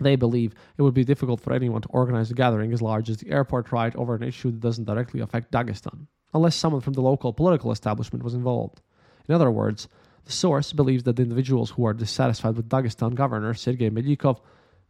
they 0.00 0.16
believe 0.16 0.54
it 0.76 0.82
would 0.82 0.94
be 0.94 1.04
difficult 1.04 1.40
for 1.40 1.52
anyone 1.52 1.82
to 1.82 1.88
organize 1.88 2.30
a 2.30 2.34
gathering 2.34 2.72
as 2.72 2.82
large 2.82 3.08
as 3.08 3.18
the 3.18 3.30
airport 3.30 3.72
riot 3.72 3.96
over 3.96 4.14
an 4.14 4.22
issue 4.22 4.50
that 4.50 4.60
doesn't 4.60 4.84
directly 4.84 5.20
affect 5.20 5.52
Dagestan, 5.52 6.06
unless 6.34 6.56
someone 6.56 6.82
from 6.82 6.92
the 6.92 7.02
local 7.02 7.32
political 7.32 7.72
establishment 7.72 8.24
was 8.24 8.34
involved. 8.34 8.82
In 9.28 9.34
other 9.34 9.50
words, 9.50 9.88
the 10.24 10.32
source 10.32 10.72
believes 10.72 11.04
that 11.04 11.16
the 11.16 11.22
individuals 11.22 11.70
who 11.70 11.86
are 11.86 11.94
dissatisfied 11.94 12.56
with 12.56 12.68
Dagestan 12.68 13.14
governor 13.14 13.54
Sergei 13.54 13.90
Melikov 13.90 14.40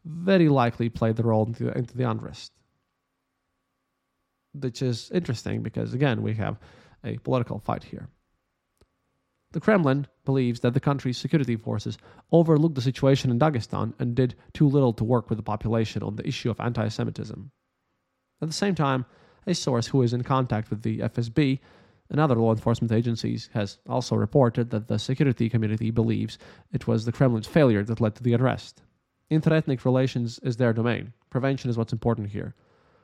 very 0.04 0.48
likely 0.48 0.88
played 0.88 1.16
the 1.16 1.22
role 1.22 1.46
into, 1.46 1.70
into 1.76 1.96
the 1.96 2.08
unrest. 2.08 2.52
Which 4.52 4.82
is 4.82 5.10
interesting 5.12 5.62
because, 5.62 5.94
again, 5.94 6.22
we 6.22 6.34
have 6.34 6.58
a 7.04 7.18
political 7.18 7.58
fight 7.58 7.84
here. 7.84 8.08
The 9.52 9.60
Kremlin 9.60 10.06
believes 10.24 10.60
that 10.60 10.72
the 10.72 10.80
country's 10.80 11.18
security 11.18 11.56
forces 11.56 11.98
overlooked 12.30 12.74
the 12.74 12.80
situation 12.80 13.30
in 13.30 13.38
Dagestan 13.38 13.92
and 13.98 14.14
did 14.14 14.34
too 14.54 14.66
little 14.66 14.94
to 14.94 15.04
work 15.04 15.28
with 15.28 15.36
the 15.36 15.42
population 15.42 16.02
on 16.02 16.16
the 16.16 16.26
issue 16.26 16.50
of 16.50 16.60
anti 16.60 16.88
Semitism. 16.88 17.50
At 18.40 18.48
the 18.48 18.54
same 18.54 18.74
time, 18.74 19.04
a 19.46 19.54
source 19.54 19.88
who 19.88 20.02
is 20.02 20.12
in 20.12 20.22
contact 20.22 20.70
with 20.70 20.82
the 20.82 21.00
FSB 21.00 21.58
and 22.08 22.20
other 22.20 22.36
law 22.36 22.52
enforcement 22.52 22.92
agencies 22.92 23.50
has 23.52 23.78
also 23.88 24.16
reported 24.16 24.70
that 24.70 24.88
the 24.88 24.98
security 24.98 25.48
community 25.48 25.90
believes 25.90 26.38
it 26.72 26.86
was 26.86 27.04
the 27.04 27.12
Kremlin's 27.12 27.46
failure 27.46 27.82
that 27.84 28.00
led 28.00 28.14
to 28.16 28.22
the 28.22 28.34
arrest. 28.34 28.82
Interethnic 29.30 29.84
relations 29.84 30.38
is 30.42 30.56
their 30.56 30.72
domain. 30.72 31.12
Prevention 31.30 31.70
is 31.70 31.76
what's 31.76 31.92
important 31.92 32.28
here. 32.28 32.54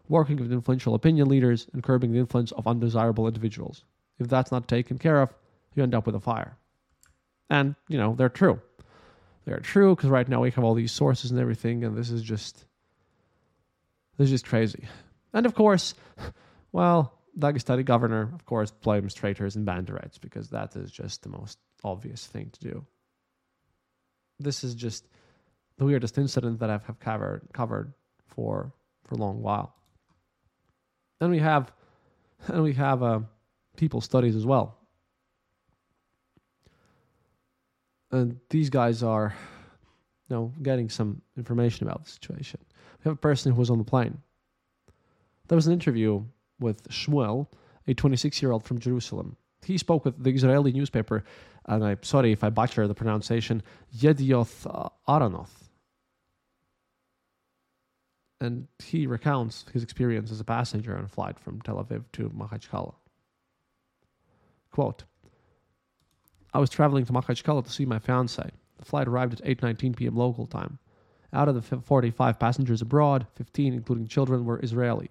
Working 0.09 0.37
with 0.37 0.53
influential 0.53 0.95
opinion 0.95 1.29
leaders 1.29 1.67
and 1.73 1.83
curbing 1.83 2.13
the 2.13 2.19
influence 2.19 2.53
of 2.53 2.67
undesirable 2.67 3.27
individuals. 3.27 3.85
If 4.19 4.29
that's 4.29 4.51
not 4.51 4.69
taken 4.69 4.99
care 4.99 5.21
of, 5.21 5.35
you 5.75 5.83
end 5.83 5.95
up 5.95 6.07
with 6.07 6.15
a 6.15 6.21
fire. 6.21 6.57
And, 7.51 7.77
you 7.89 7.99
know, 7.99 8.15
they're 8.15 8.29
true. 8.29 8.61
They're 9.45 9.61
true 9.61 9.97
because 9.97 10.11
right 10.11 10.29
now 10.29 10.43
we 10.43 10.51
have 10.51 10.65
all 10.65 10.75
these 10.75 10.93
sources 10.93 11.31
and 11.31 11.41
everything, 11.41 11.83
and 11.83 11.97
this 11.97 12.11
is 12.11 12.23
just 12.23 12.67
this 14.19 14.27
is 14.27 14.31
just 14.31 14.47
crazy. 14.47 14.85
And 15.33 15.47
of 15.47 15.55
course, 15.55 15.95
well, 16.73 17.15
Dagestani 17.39 17.85
governor, 17.85 18.31
of 18.35 18.45
course, 18.45 18.71
blames 18.71 19.15
traitors 19.15 19.57
and 19.57 19.67
banderites 19.67 20.21
because 20.21 20.51
that 20.51 20.77
is 20.77 20.91
just 20.91 21.23
the 21.23 21.31
most 21.31 21.59
obvious 21.83 22.27
thing 22.27 22.51
to 22.51 22.61
do. 22.61 22.87
This 24.39 24.65
is 24.65 24.75
just 24.75 25.07
the 25.79 25.85
weirdest 25.85 26.19
incident 26.19 26.61
that 26.61 26.69
I've 26.69 26.85
have 26.85 27.01
covered 27.01 27.49
covered 27.55 27.95
for 28.27 28.73
for 29.05 29.15
a 29.15 29.19
long 29.19 29.41
while. 29.41 29.75
Then 31.21 31.31
we 31.31 31.39
have 31.39 31.73
and 32.47 32.63
we 32.63 32.75
have 32.75 33.03
uh, 33.03 33.21
people 33.77 34.01
studies 34.01 34.37
as 34.37 34.47
well. 34.47 34.79
and 38.11 38.39
these 38.51 38.71
guys 38.71 39.03
are 39.03 39.35
you 40.29 40.37
know 40.37 40.53
getting 40.63 40.89
some 40.89 41.23
information 41.37 41.87
about 41.87 42.05
the 42.05 42.11
situation. 42.11 42.61
We 42.99 43.09
have 43.09 43.15
a 43.15 43.17
person 43.21 43.53
who 43.53 43.59
was 43.59 43.71
on 43.71 43.79
the 43.79 43.85
plane. 43.85 44.19
There 45.49 45.57
was 45.57 45.67
an 45.67 45.73
interview 45.73 46.25
with 46.61 46.89
Shmuel, 46.89 47.47
a 47.87 47.95
26 47.95 48.43
year 48.43 48.51
old 48.53 48.65
from 48.65 48.79
Jerusalem. 48.79 49.37
He 49.63 49.79
spoke 49.79 50.05
with 50.05 50.23
the 50.23 50.31
Israeli 50.31 50.73
newspaper, 50.73 51.25
and 51.67 51.85
I'm 51.85 52.03
sorry 52.03 52.33
if 52.33 52.45
I 52.45 52.51
butcher 52.51 52.87
the 52.87 52.95
pronunciation, 52.95 53.63
Yedioth 53.97 54.93
Ahronoth. 55.07 55.68
And 58.41 58.69
he 58.79 59.07
recounts 59.07 59.65
his 59.73 59.83
experience 59.83 60.31
as 60.31 60.41
a 60.41 60.45
passenger 60.45 60.97
on 60.97 61.05
a 61.05 61.09
flight 61.09 61.39
from 61.41 61.61
Tel 61.61 61.83
Aviv 61.83 62.05
to 62.13 62.31
Makhachkala. 62.31 62.95
Quote, 64.71 65.05
I 66.55 66.61
was 66.61 66.71
traveling 66.71 67.05
to 67.05 67.13
Makhachkala 67.13 67.65
to 67.65 67.71
see 67.71 67.85
my 67.85 67.99
fiancée. 67.99 68.51
The 68.79 68.85
flight 68.85 69.09
arrived 69.09 69.35
at 69.35 69.45
8:19 69.45 69.97
p.m. 69.97 70.17
local 70.17 70.47
time. 70.47 70.79
Out 71.33 71.49
of 71.49 71.55
the 71.55 71.63
45 71.81 72.39
passengers 72.39 72.81
abroad, 72.81 73.27
15, 73.35 73.75
including 73.75 74.07
children, 74.07 74.45
were 74.45 74.61
Israeli. 74.63 75.11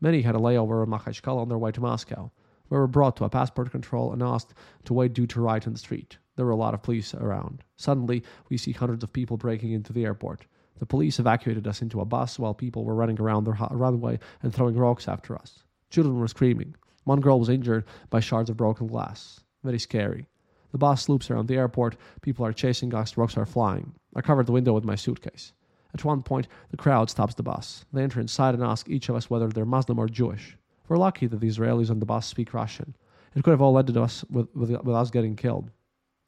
Many 0.00 0.22
had 0.22 0.34
a 0.34 0.38
layover 0.38 0.82
in 0.84 0.90
Makhachkala 0.90 1.42
on 1.42 1.48
their 1.48 1.58
way 1.58 1.72
to 1.72 1.80
Moscow. 1.80 2.30
We 2.70 2.78
were 2.78 2.86
brought 2.86 3.16
to 3.16 3.24
a 3.24 3.28
passport 3.28 3.70
control 3.70 4.12
and 4.12 4.22
asked 4.22 4.54
to 4.84 4.94
wait 4.94 5.12
due 5.12 5.26
to 5.26 5.40
riot 5.40 5.66
in 5.66 5.74
the 5.74 5.78
street. 5.78 6.18
There 6.36 6.46
were 6.46 6.52
a 6.52 6.56
lot 6.56 6.72
of 6.72 6.82
police 6.82 7.14
around. 7.14 7.62
Suddenly, 7.76 8.22
we 8.48 8.56
see 8.56 8.72
hundreds 8.72 9.04
of 9.04 9.12
people 9.12 9.36
breaking 9.36 9.72
into 9.72 9.92
the 9.92 10.04
airport. 10.04 10.46
The 10.78 10.86
police 10.86 11.18
evacuated 11.18 11.66
us 11.66 11.82
into 11.82 12.00
a 12.00 12.04
bus 12.04 12.38
while 12.38 12.54
people 12.54 12.84
were 12.84 12.94
running 12.94 13.20
around 13.20 13.44
the 13.44 13.52
runway 13.52 14.18
and 14.42 14.52
throwing 14.52 14.76
rocks 14.76 15.08
after 15.08 15.36
us. 15.36 15.64
Children 15.90 16.18
were 16.18 16.28
screaming. 16.28 16.74
One 17.04 17.20
girl 17.20 17.38
was 17.38 17.48
injured 17.48 17.84
by 18.10 18.20
shards 18.20 18.50
of 18.50 18.56
broken 18.56 18.86
glass. 18.86 19.40
Very 19.62 19.78
scary. 19.78 20.26
The 20.72 20.78
bus 20.78 21.08
loops 21.08 21.30
around 21.30 21.46
the 21.46 21.56
airport. 21.56 21.96
People 22.22 22.44
are 22.44 22.52
chasing 22.52 22.94
us. 22.94 23.16
Rocks 23.16 23.36
are 23.36 23.46
flying. 23.46 23.94
I 24.16 24.22
covered 24.22 24.46
the 24.46 24.52
window 24.52 24.72
with 24.72 24.84
my 24.84 24.96
suitcase. 24.96 25.52
At 25.94 26.04
one 26.04 26.22
point, 26.22 26.48
the 26.70 26.76
crowd 26.76 27.08
stops 27.08 27.34
the 27.34 27.44
bus. 27.44 27.84
They 27.92 28.02
enter 28.02 28.20
inside 28.20 28.54
and 28.54 28.64
ask 28.64 28.88
each 28.88 29.08
of 29.08 29.14
us 29.14 29.30
whether 29.30 29.48
they're 29.48 29.64
Muslim 29.64 29.98
or 30.00 30.08
Jewish. 30.08 30.56
We're 30.88 30.96
lucky 30.96 31.28
that 31.28 31.40
the 31.40 31.48
Israelis 31.48 31.90
on 31.90 32.00
the 32.00 32.06
bus 32.06 32.26
speak 32.26 32.52
Russian. 32.52 32.96
It 33.36 33.44
could 33.44 33.52
have 33.52 33.62
all 33.62 33.78
ended 33.78 33.96
us 33.96 34.24
with, 34.28 34.48
with, 34.54 34.70
with 34.70 34.96
us 34.96 35.10
getting 35.10 35.36
killed. 35.36 35.70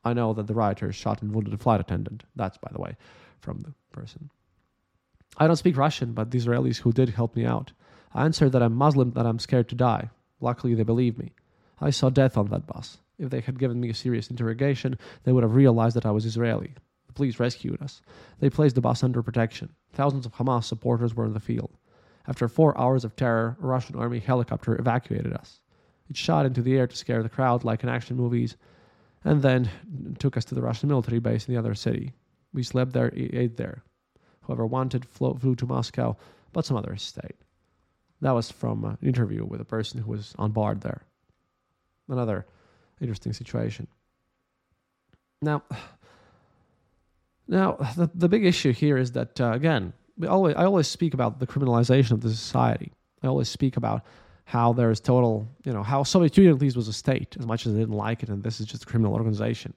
I 0.05 0.13
know 0.13 0.33
that 0.35 0.47
the 0.47 0.55
rioters 0.55 0.95
shot 0.95 1.21
and 1.23 1.35
wounded 1.35 1.53
a 1.53 1.59
flight 1.59 1.81
attendant. 1.81 2.23
That's, 2.37 2.59
by 2.59 2.71
the 2.73 2.81
way, 2.81 2.97
from 3.41 3.61
the 3.61 3.75
person. 3.93 4.31
I 5.37 5.47
don't 5.47 5.57
speak 5.57 5.77
Russian, 5.77 6.13
but 6.13 6.31
the 6.31 6.39
Israelis 6.39 6.79
who 6.79 6.93
did 6.93 7.11
help 7.11 7.37
me 7.37 7.45
out. 7.45 7.73
I 8.15 8.25
answered 8.25 8.53
that 8.53 8.63
I'm 8.63 8.75
Muslim, 8.75 9.13
that 9.13 9.27
I'm 9.27 9.39
scared 9.39 9.69
to 9.69 9.75
die. 9.75 10.11
Luckily, 10.41 10.75
they 10.75 10.83
believed 10.83 11.19
me. 11.19 11.33
I 11.81 11.91
saw 11.91 12.09
death 12.09 12.37
on 12.37 12.47
that 12.47 12.67
bus. 12.67 12.99
If 13.19 13.31
they 13.31 13.41
had 13.41 13.59
given 13.59 13.81
me 13.81 13.91
a 13.91 13.95
serious 13.95 14.31
interrogation, 14.31 14.99
they 15.25 15.33
would 15.33 15.43
have 15.43 15.55
realized 15.55 15.97
that 15.97 16.07
I 16.07 16.11
was 16.11 16.25
Israeli. 16.25 16.75
The 17.07 17.13
police 17.13 17.39
rescued 17.41 17.83
us. 17.83 18.03
They 18.41 18.51
placed 18.51 18.75
the 18.75 18.81
bus 18.81 19.03
under 19.03 19.23
protection. 19.23 19.75
Thousands 19.93 20.27
of 20.27 20.35
Hamas 20.35 20.65
supporters 20.65 21.15
were 21.15 21.27
in 21.27 21.35
the 21.35 21.41
field. 21.41 21.77
After 22.29 22.49
four 22.49 22.79
hours 22.79 23.05
of 23.05 23.17
terror, 23.17 23.57
a 23.63 23.67
Russian 23.67 23.97
army 23.97 24.19
helicopter 24.19 24.79
evacuated 24.79 25.33
us. 25.33 25.61
It 26.09 26.17
shot 26.17 26.47
into 26.47 26.63
the 26.63 26.77
air 26.77 26.87
to 26.87 26.97
scare 26.97 27.23
the 27.23 27.29
crowd 27.29 27.65
like 27.65 27.83
in 27.83 27.89
action 27.89 28.17
movies, 28.17 28.57
and 29.25 29.43
then 29.43 29.71
took 30.19 30.37
us 30.37 30.45
to 30.47 30.55
the 30.55 30.63
Russian 30.63 30.89
military 30.89 31.19
base 31.19 31.47
in 31.49 31.55
the 31.55 31.59
other 31.59 31.75
city. 31.75 32.13
We 32.57 32.63
slept 32.63 32.95
there, 32.95 33.13
ate 33.15 33.59
there. 33.59 33.83
Whoever 34.41 34.67
wanted 34.67 35.05
flew 35.05 35.55
to 35.57 35.67
Moscow, 35.67 36.17
but 36.55 36.65
some 36.65 36.79
others 36.79 37.03
stayed. 37.03 37.35
That 38.23 38.31
was 38.31 38.51
from 38.51 38.83
an 38.87 38.99
interview 39.03 39.45
with 39.45 39.61
a 39.61 39.65
person 39.67 40.01
who 40.01 40.11
was 40.11 40.35
on 40.39 40.53
board 40.53 40.81
there. 40.81 41.03
Another 42.09 42.47
interesting 42.99 43.35
situation. 43.35 43.87
Now, 45.43 45.65
now 47.47 47.73
the, 47.95 48.11
the 48.15 48.29
big 48.29 48.47
issue 48.47 48.73
here 48.73 48.97
is 48.97 49.13
that 49.13 49.39
uh, 49.39 49.53
again, 49.53 49.93
we 50.17 50.27
always 50.27 50.57
I 50.57 50.65
always 50.65 50.89
speak 50.89 51.13
about 51.13 51.41
the 51.41 51.47
criminalization 51.47 52.13
of 52.13 52.23
the 52.23 52.31
society. 52.31 52.91
I 53.23 53.27
always 53.27 53.51
speak 53.51 53.77
about 53.77 54.03
how 54.47 54.73
there's 54.73 55.01
total, 55.01 55.47
you 55.65 55.75
know, 55.75 55.83
how 55.83 56.05
Soviet 56.05 56.35
Union 56.39 56.55
at 56.55 56.63
least 56.63 56.75
was 56.77 56.89
a 56.89 56.93
state 56.95 57.37
as 57.39 57.47
much 57.47 57.67
as 57.67 57.75
they 57.75 57.81
didn't 57.81 57.97
like 57.97 58.23
it, 58.23 58.31
and 58.31 58.43
this 58.43 58.61
is 58.61 58.67
just 58.67 58.85
a 58.85 58.87
criminal 58.87 59.13
organization. 59.13 59.75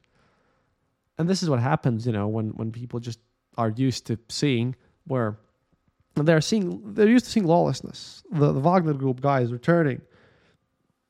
And 1.19 1.29
this 1.29 1.43
is 1.43 1.49
what 1.49 1.59
happens, 1.59 2.07
you 2.07 2.13
know, 2.13 2.27
when 2.27 2.49
when 2.51 2.71
people 2.71 2.99
just 2.99 3.19
are 3.57 3.69
used 3.75 4.07
to 4.07 4.17
seeing 4.29 4.75
where 5.05 5.37
they're 6.15 6.41
seeing 6.41 6.93
they're 6.93 7.09
used 7.09 7.25
to 7.25 7.31
seeing 7.31 7.45
lawlessness. 7.45 8.23
The, 8.31 8.53
the 8.53 8.59
Wagner 8.59 8.93
Group 8.93 9.21
guy 9.21 9.41
is 9.41 9.51
returning. 9.51 10.01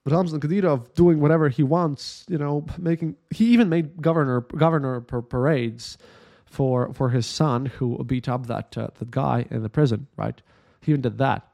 Ramzan 0.06 0.39
Kadyrov 0.39 0.95
doing 0.95 1.19
whatever 1.19 1.50
he 1.50 1.62
wants, 1.62 2.26
you 2.28 2.39
know, 2.39 2.65
making 2.80 3.15
he 3.30 3.45
even 3.54 3.69
made 3.69 4.02
governor 4.02 4.41
governor 4.41 5.02
parades 5.02 6.00
for 6.45 6.91
for 6.93 7.10
his 7.10 7.28
son 7.28 7.67
who 7.67 8.04
beat 8.04 8.28
up 8.28 8.48
that 8.48 8.76
uh, 8.78 8.88
that 8.98 9.12
guy 9.12 9.45
in 9.52 9.62
the 9.62 9.69
prison, 9.69 10.08
right? 10.17 10.41
He 10.82 10.91
even 10.91 11.02
did 11.02 11.19
that. 11.19 11.48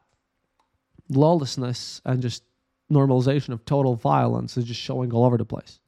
Lawlessness 1.10 2.02
and 2.06 2.22
just 2.22 2.44
normalization 2.90 3.50
of 3.50 3.66
total 3.66 3.96
violence 3.96 4.56
is 4.56 4.64
just 4.64 4.80
showing 4.80 5.12
all 5.12 5.26
over 5.26 5.38
the 5.38 5.46
place. 5.46 5.80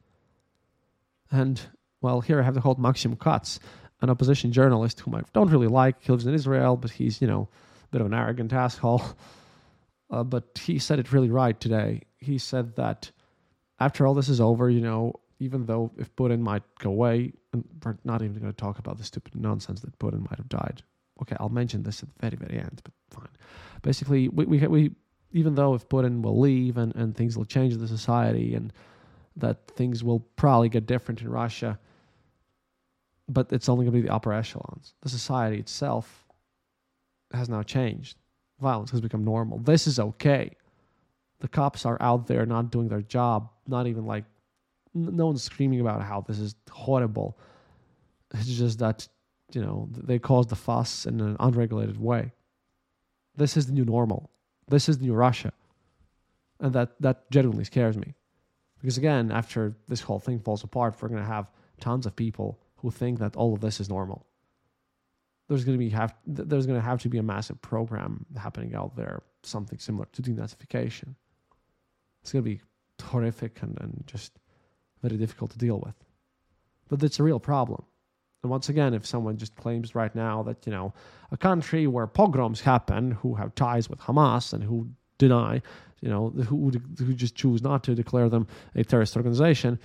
And 1.32 1.62
well, 2.02 2.22
here 2.22 2.40
I 2.40 2.44
have 2.44 2.54
to 2.56 2.60
hold 2.60 2.80
Maxim 2.80 3.16
Katz, 3.16 3.60
an 4.02 4.10
opposition 4.10 4.52
journalist 4.52 5.00
whom 5.00 5.16
I 5.16 5.22
don't 5.34 5.50
really 5.50 5.68
like. 5.68 6.02
He 6.02 6.12
lives 6.12 6.26
in 6.26 6.34
Israel, 6.34 6.78
but 6.78 6.92
he's, 6.92 7.22
you 7.22 7.28
know, 7.28 7.50
a 7.86 7.88
bit 7.92 8.02
of 8.02 8.08
an 8.08 8.14
arrogant 8.14 8.54
asshole. 8.54 9.04
Uh, 10.10 10.24
but 10.24 10.58
he 10.64 10.80
said 10.80 11.00
it 11.00 11.12
really 11.12 11.30
right 11.30 11.60
today. 11.60 12.02
He 12.18 12.38
said 12.38 12.78
that 12.78 13.12
after 13.78 14.08
all 14.08 14.14
this 14.14 14.30
is 14.30 14.40
over, 14.40 14.70
you 14.70 14.80
know, 14.80 15.14
even 15.40 15.66
though 15.66 15.92
if 15.98 16.16
Putin 16.16 16.40
might 16.40 16.64
go 16.80 16.90
away, 16.90 17.34
and 17.52 17.66
we're 17.84 17.98
not 18.04 18.22
even 18.22 18.40
going 18.40 18.52
to 18.52 18.58
talk 18.58 18.80
about 18.80 18.98
the 18.98 19.04
stupid 19.04 19.36
nonsense 19.36 19.82
that 19.82 20.00
Putin 20.00 20.22
might 20.22 20.38
have 20.38 20.50
died. 20.50 20.82
Okay, 21.22 21.36
I'll 21.40 21.50
mention 21.50 21.84
this 21.84 22.04
at 22.04 22.10
the 22.10 22.30
very, 22.30 22.38
very 22.38 22.60
end, 22.60 22.82
but 22.84 22.94
fine. 23.10 23.30
Basically, 23.82 24.30
we, 24.30 24.46
we, 24.46 24.68
we 24.68 24.92
even 25.32 25.56
though 25.56 25.74
if 25.74 25.88
Putin 25.90 26.22
will 26.22 26.40
leave 26.40 26.78
and, 26.78 26.96
and 26.96 27.16
things 27.16 27.38
will 27.38 27.46
change 27.46 27.74
in 27.74 27.80
the 27.80 27.88
society 27.88 28.56
and 28.56 28.72
that 29.38 29.68
things 29.76 30.04
will 30.04 30.20
probably 30.36 30.70
get 30.70 30.86
different 30.86 31.22
in 31.22 31.30
Russia, 31.30 31.80
but 33.30 33.52
it's 33.52 33.70
only 33.70 33.86
going 33.86 33.96
to 33.96 34.02
be 34.02 34.08
the 34.08 34.14
upper 34.14 34.34
echelons. 34.34 34.94
The 35.02 35.10
society 35.10 35.60
itself 35.60 36.26
has 37.34 37.50
now 37.50 37.64
changed. 37.64 38.18
Violence 38.60 38.92
has 38.92 39.02
become 39.02 39.24
normal. 39.24 39.60
This 39.60 39.86
is 39.88 40.00
okay. 40.00 40.52
The 41.40 41.48
cops 41.48 41.86
are 41.86 41.98
out 42.02 42.28
there 42.28 42.46
not 42.46 42.72
doing 42.72 42.88
their 42.88 43.02
job, 43.02 43.50
not 43.68 43.86
even 43.88 44.06
like, 44.06 44.26
no 44.96 45.28
one's 45.28 45.44
screaming 45.44 45.82
about 45.82 46.02
how 46.02 46.22
this 46.22 46.40
is 46.40 46.56
horrible. 46.72 47.38
It's 48.34 48.48
just 48.48 48.80
that, 48.80 49.08
you 49.54 49.62
know, 49.62 49.88
they 49.92 50.18
caused 50.18 50.50
the 50.50 50.56
fuss 50.56 51.06
in 51.06 51.22
an 51.22 51.38
unregulated 51.40 52.00
way. 52.00 52.32
This 53.36 53.56
is 53.56 53.68
the 53.68 53.74
new 53.74 53.86
normal. 53.86 54.32
This 54.68 54.90
is 54.90 54.98
the 54.98 55.06
new 55.06 55.14
Russia. 55.14 55.54
And 56.60 56.74
that, 56.74 57.00
that 57.02 57.30
genuinely 57.30 57.66
scares 57.66 57.96
me. 57.96 58.16
Because 58.82 58.98
again, 58.98 59.32
after 59.32 59.76
this 59.88 60.02
whole 60.02 60.20
thing 60.20 60.40
falls 60.40 60.64
apart, 60.64 61.02
we're 61.02 61.10
going 61.10 61.22
to 61.22 61.28
have 61.28 61.52
tons 61.80 62.06
of 62.06 62.16
people 62.16 62.60
who 62.78 62.92
think 62.92 63.20
that 63.20 63.36
all 63.36 63.54
of 63.54 63.62
this 63.62 63.80
is 63.80 63.90
normal. 63.90 64.26
There's 65.48 65.64
going 65.64 65.78
to 65.78 65.84
be 65.84 65.90
have 65.90 66.14
there's 66.26 66.66
going 66.66 66.80
to 66.80 66.86
have 66.86 67.02
to 67.02 67.10
be 67.10 67.18
a 67.18 67.24
massive 67.24 67.62
program 67.62 68.26
happening 68.38 68.76
out 68.76 68.96
there, 68.96 69.24
something 69.44 69.80
similar 69.80 70.08
to 70.12 70.22
denazification. 70.22 71.16
It's 72.22 72.34
going 72.34 72.44
to 72.44 72.50
be 72.50 72.62
horrific 73.02 73.62
and, 73.62 73.78
and 73.80 74.04
just 74.06 74.34
very 75.02 75.18
difficult 75.18 75.52
to 75.52 75.58
deal 75.58 75.80
with. 75.80 75.96
But 76.90 77.02
it's 77.04 77.20
a 77.20 77.24
real 77.24 77.40
problem. 77.40 77.84
And 78.44 78.52
once 78.52 78.70
again, 78.70 78.94
if 78.94 79.06
someone 79.06 79.38
just 79.38 79.56
claims 79.56 79.96
right 79.96 80.14
now 80.14 80.44
that, 80.44 80.66
you 80.66 80.72
know, 80.72 80.94
a 81.32 81.38
country 81.38 81.88
where 81.88 82.08
pogroms 82.08 82.62
happen, 82.62 83.12
who 83.12 83.36
have 83.36 83.56
ties 83.56 83.90
with 83.90 84.00
Hamas 84.00 84.54
and 84.54 84.64
who 84.64 84.90
deny, 85.18 85.62
you 86.02 86.10
know, 86.10 86.30
who, 86.30 86.72
who 86.98 87.14
just 87.14 87.36
choose 87.36 87.62
not 87.62 87.84
to 87.84 87.96
declare 87.96 88.30
them 88.30 88.48
a 88.76 88.84
terrorist 88.84 89.16
organization, 89.16 89.80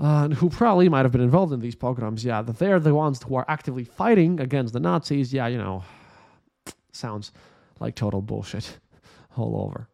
uh, 0.00 0.24
and 0.24 0.34
who 0.34 0.48
probably 0.48 0.88
might 0.88 1.04
have 1.04 1.12
been 1.12 1.20
involved 1.20 1.52
in 1.52 1.60
these 1.60 1.74
pogroms, 1.74 2.24
yeah, 2.24 2.40
that 2.40 2.58
they're 2.58 2.80
the 2.80 2.94
ones 2.94 3.22
who 3.22 3.34
are 3.34 3.44
actively 3.48 3.84
fighting 3.84 4.40
against 4.40 4.72
the 4.72 4.80
Nazis, 4.80 5.32
yeah, 5.32 5.46
you 5.46 5.58
know, 5.58 5.84
sounds 6.92 7.32
like 7.80 7.94
total 7.94 8.22
bullshit 8.22 8.78
all 9.36 9.62
over. 9.62 9.88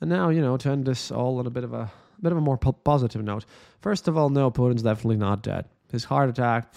And 0.00 0.10
now, 0.10 0.28
you 0.28 0.40
know, 0.40 0.56
to 0.56 0.70
end 0.70 0.84
this 0.84 1.10
all 1.10 1.38
on 1.38 1.46
a 1.46 1.50
bit 1.50 1.64
of 1.64 1.72
a 1.72 1.90
bit 2.20 2.32
of 2.32 2.38
a 2.38 2.40
more 2.40 2.56
po- 2.56 2.72
positive 2.72 3.22
note. 3.22 3.44
First 3.80 4.08
of 4.08 4.16
all, 4.16 4.28
no, 4.28 4.50
Putin's 4.50 4.82
definitely 4.82 5.16
not 5.16 5.42
dead. 5.42 5.66
His 5.92 6.04
heart 6.04 6.30
attack, 6.30 6.72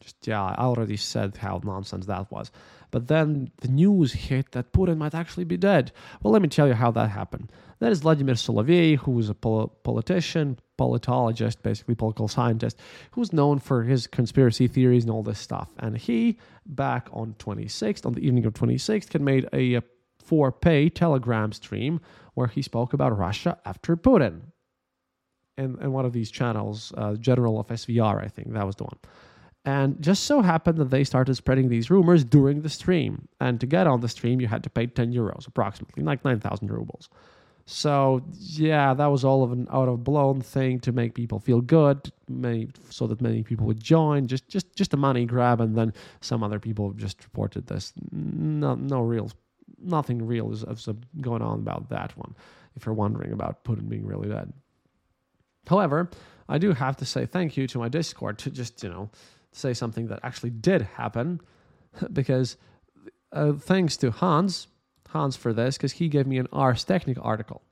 just 0.00 0.26
yeah, 0.26 0.42
I 0.42 0.64
already 0.64 0.96
said 0.96 1.36
how 1.36 1.60
nonsense 1.64 2.06
that 2.06 2.30
was. 2.30 2.50
But 2.96 3.08
then 3.08 3.50
the 3.60 3.68
news 3.68 4.14
hit 4.14 4.52
that 4.52 4.72
Putin 4.72 4.96
might 4.96 5.14
actually 5.14 5.44
be 5.44 5.58
dead. 5.58 5.92
Well, 6.22 6.32
let 6.32 6.40
me 6.40 6.48
tell 6.48 6.66
you 6.66 6.72
how 6.72 6.90
that 6.92 7.10
happened. 7.10 7.52
That 7.78 7.92
is 7.92 8.00
Vladimir 8.00 8.36
Solovey, 8.36 8.96
who 8.96 9.18
is 9.18 9.28
a 9.28 9.34
pol- 9.34 9.68
politician, 9.82 10.58
politologist, 10.78 11.56
basically 11.62 11.94
political 11.94 12.26
scientist, 12.26 12.80
who's 13.10 13.34
known 13.34 13.58
for 13.58 13.82
his 13.82 14.06
conspiracy 14.06 14.66
theories 14.66 15.04
and 15.04 15.12
all 15.12 15.22
this 15.22 15.38
stuff. 15.38 15.68
And 15.78 15.98
he, 15.98 16.38
back 16.64 17.10
on 17.12 17.34
26th, 17.38 18.06
on 18.06 18.14
the 18.14 18.26
evening 18.26 18.46
of 18.46 18.54
26th, 18.54 19.12
had 19.12 19.20
made 19.20 19.46
a, 19.52 19.74
a 19.74 19.82
for 20.18 20.50
pay 20.50 20.88
Telegram 20.88 21.52
stream 21.52 22.00
where 22.32 22.46
he 22.46 22.62
spoke 22.62 22.94
about 22.94 23.18
Russia 23.18 23.58
after 23.66 23.94
Putin. 23.98 24.40
And, 25.58 25.78
and 25.80 25.92
one 25.92 26.06
of 26.06 26.14
these 26.14 26.30
channels, 26.30 26.94
uh, 26.96 27.16
General 27.16 27.60
of 27.60 27.66
SVR, 27.66 28.24
I 28.24 28.28
think 28.28 28.54
that 28.54 28.64
was 28.64 28.76
the 28.76 28.84
one. 28.84 28.96
And 29.66 30.00
just 30.00 30.24
so 30.24 30.42
happened 30.42 30.78
that 30.78 30.90
they 30.90 31.02
started 31.02 31.34
spreading 31.34 31.68
these 31.68 31.90
rumors 31.90 32.24
during 32.24 32.62
the 32.62 32.68
stream. 32.68 33.26
And 33.40 33.60
to 33.60 33.66
get 33.66 33.88
on 33.88 34.00
the 34.00 34.08
stream, 34.08 34.40
you 34.40 34.46
had 34.46 34.62
to 34.62 34.70
pay 34.70 34.86
10 34.86 35.12
euros, 35.12 35.48
approximately, 35.48 36.04
like 36.04 36.24
9,000 36.24 36.70
rubles. 36.70 37.10
So 37.68 38.22
yeah, 38.30 38.94
that 38.94 39.06
was 39.06 39.24
all 39.24 39.42
of 39.42 39.50
an 39.50 39.66
out 39.72 39.88
of 39.88 40.04
blown 40.04 40.40
thing 40.40 40.78
to 40.80 40.92
make 40.92 41.14
people 41.14 41.40
feel 41.40 41.60
good, 41.60 42.12
so 42.90 43.08
that 43.08 43.20
many 43.20 43.42
people 43.42 43.66
would 43.66 43.82
join. 43.82 44.28
Just 44.28 44.48
just 44.48 44.72
just 44.76 44.94
a 44.94 44.96
money 44.96 45.24
grab, 45.24 45.60
and 45.60 45.76
then 45.76 45.92
some 46.20 46.44
other 46.44 46.60
people 46.60 46.92
just 46.92 47.24
reported 47.24 47.66
this. 47.66 47.92
No, 48.12 48.76
no 48.76 49.00
real, 49.00 49.32
nothing 49.82 50.24
real 50.24 50.52
is, 50.52 50.62
is 50.62 50.88
going 51.20 51.42
on 51.42 51.58
about 51.58 51.88
that 51.90 52.16
one. 52.16 52.36
If 52.76 52.86
you're 52.86 52.94
wondering 52.94 53.32
about 53.32 53.64
Putin 53.64 53.88
being 53.88 54.06
really 54.06 54.28
dead. 54.28 54.52
However, 55.66 56.08
I 56.48 56.58
do 56.58 56.72
have 56.72 56.96
to 56.98 57.04
say 57.04 57.26
thank 57.26 57.56
you 57.56 57.66
to 57.66 57.80
my 57.80 57.88
Discord 57.88 58.38
to 58.38 58.50
just 58.52 58.84
you 58.84 58.90
know 58.90 59.10
say 59.56 59.74
something 59.74 60.08
that 60.08 60.20
actually 60.22 60.50
did 60.50 60.82
happen, 60.82 61.40
because 62.12 62.56
uh, 63.32 63.52
thanks 63.52 63.96
to 63.98 64.10
Hans 64.10 64.68
Hans 65.16 65.36
for 65.36 65.52
this 65.52 65.76
because 65.76 65.92
he 65.92 66.08
gave 66.08 66.26
me 66.26 66.38
an 66.38 66.48
Ars 66.52 66.84
Technica 66.84 67.20
article, 67.20 67.62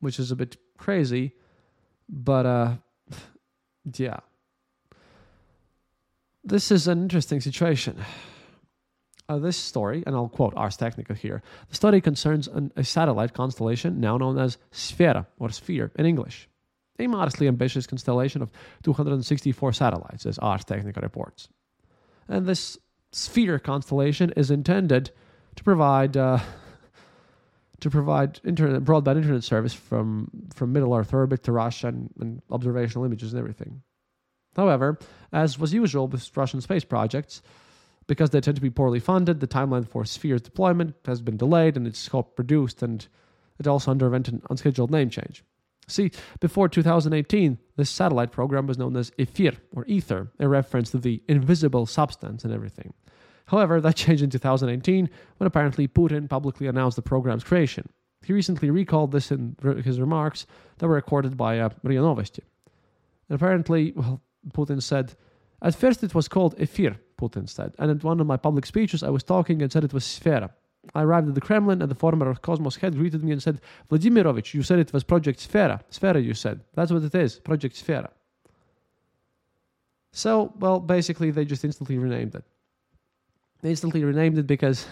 which 0.00 0.18
is 0.18 0.30
a 0.30 0.36
bit 0.36 0.56
crazy, 0.76 1.32
but 2.08 2.46
uh, 2.46 2.74
yeah. 3.96 4.18
This 6.44 6.70
is 6.70 6.86
an 6.86 7.02
interesting 7.02 7.40
situation. 7.40 7.96
Uh, 9.28 9.38
this 9.38 9.56
story, 9.56 10.04
and 10.06 10.14
I'll 10.14 10.28
quote 10.28 10.54
Ars 10.54 10.76
Technica 10.76 11.14
here. 11.14 11.42
The 11.68 11.74
study 11.74 12.00
concerns 12.00 12.46
an, 12.46 12.72
a 12.76 12.84
satellite 12.84 13.34
constellation 13.34 13.98
now 13.98 14.16
known 14.16 14.38
as 14.38 14.56
Sphera, 14.72 15.26
or 15.40 15.50
Sphere 15.50 15.90
in 15.96 16.06
English. 16.06 16.48
A 16.98 17.06
modestly 17.06 17.48
ambitious 17.48 17.86
constellation 17.86 18.42
of 18.42 18.50
264 18.82 19.72
satellites, 19.72 20.24
as 20.26 20.38
Ars 20.38 20.64
Technica 20.64 21.00
reports. 21.00 21.48
And 22.28 22.46
this 22.46 22.78
Sphere 23.12 23.58
constellation 23.58 24.32
is 24.36 24.50
intended 24.50 25.10
to 25.54 25.64
provide 25.64 26.16
uh, 26.16 26.38
to 27.80 27.90
provide 27.90 28.40
internet 28.44 28.84
broadband 28.84 29.16
internet 29.16 29.44
service 29.44 29.74
from 29.74 30.30
from 30.54 30.72
middle 30.72 30.94
earth 30.94 31.12
orbit 31.12 31.42
to 31.44 31.52
russia 31.52 31.88
and, 31.88 32.10
and 32.20 32.42
observational 32.50 33.04
images 33.04 33.32
and 33.32 33.40
everything 33.40 33.82
however 34.56 34.98
as 35.32 35.58
was 35.58 35.72
usual 35.74 36.08
with 36.08 36.34
russian 36.36 36.60
space 36.60 36.84
projects 36.84 37.42
because 38.06 38.30
they 38.30 38.40
tend 38.40 38.56
to 38.56 38.62
be 38.62 38.70
poorly 38.70 39.00
funded 39.00 39.40
the 39.40 39.46
timeline 39.46 39.86
for 39.88 40.04
sphere's 40.04 40.42
deployment 40.42 40.94
has 41.04 41.20
been 41.20 41.36
delayed 41.36 41.76
and 41.76 41.86
its 41.86 41.98
scope 41.98 42.38
reduced 42.38 42.82
and 42.82 43.08
it 43.58 43.66
also 43.66 43.90
underwent 43.90 44.28
an 44.28 44.42
unscheduled 44.50 44.90
name 44.90 45.10
change 45.10 45.44
See, 45.88 46.10
before 46.40 46.68
2018, 46.68 47.58
this 47.76 47.90
satellite 47.90 48.32
program 48.32 48.66
was 48.66 48.78
known 48.78 48.96
as 48.96 49.12
EFIR, 49.12 49.56
or 49.72 49.84
Ether, 49.86 50.32
a 50.40 50.48
reference 50.48 50.90
to 50.90 50.98
the 50.98 51.22
invisible 51.28 51.86
substance 51.86 52.44
and 52.44 52.52
everything. 52.52 52.92
However, 53.46 53.80
that 53.80 53.96
changed 54.04 54.22
in 54.22 54.30
2018 54.30 55.08
when 55.36 55.46
apparently 55.46 55.86
Putin 55.86 56.28
publicly 56.28 56.66
announced 56.66 56.96
the 56.96 57.02
program's 57.02 57.44
creation. 57.44 57.88
He 58.24 58.32
recently 58.32 58.70
recalled 58.70 59.12
this 59.12 59.30
in 59.30 59.56
his 59.84 60.00
remarks 60.00 60.46
that 60.78 60.88
were 60.88 60.94
recorded 60.94 61.36
by 61.36 61.60
uh, 61.60 61.68
Novosti. 61.84 62.40
And 63.28 63.36
apparently, 63.36 63.92
well, 63.94 64.20
Putin 64.52 64.82
said, 64.82 65.14
At 65.62 65.76
first 65.76 66.02
it 66.02 66.14
was 66.14 66.26
called 66.26 66.56
EFIR, 66.58 66.96
Putin 67.16 67.48
said, 67.48 67.74
and 67.78 67.90
at 67.90 68.02
one 68.02 68.20
of 68.20 68.26
my 68.26 68.36
public 68.36 68.66
speeches 68.66 69.04
I 69.04 69.10
was 69.10 69.22
talking 69.22 69.62
and 69.62 69.70
said 69.70 69.84
it 69.84 69.92
was 69.92 70.04
Sfera. 70.04 70.50
I 70.94 71.02
arrived 71.02 71.28
at 71.28 71.34
the 71.34 71.40
Kremlin 71.40 71.82
and 71.82 71.90
the 71.90 71.94
former 71.94 72.34
Cosmos 72.34 72.76
head 72.76 72.96
greeted 72.96 73.22
me 73.22 73.32
and 73.32 73.42
said, 73.42 73.60
Vladimirovich, 73.90 74.54
you 74.54 74.62
said 74.62 74.78
it 74.78 74.92
was 74.92 75.04
Project 75.04 75.40
Sfera. 75.40 75.80
Sfera, 75.90 76.22
you 76.22 76.34
said. 76.34 76.60
That's 76.74 76.92
what 76.92 77.02
it 77.02 77.14
is, 77.14 77.38
Project 77.38 77.76
Sfera. 77.76 78.10
So, 80.12 80.52
well, 80.58 80.80
basically, 80.80 81.30
they 81.30 81.44
just 81.44 81.64
instantly 81.64 81.98
renamed 81.98 82.34
it. 82.34 82.44
They 83.62 83.70
instantly 83.70 84.04
renamed 84.04 84.38
it 84.38 84.46
because, 84.46 84.86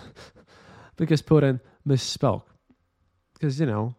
because 0.96 1.22
Putin 1.22 1.60
misspoke. 1.86 2.44
Because, 3.32 3.58
you 3.58 3.66
know, 3.66 3.94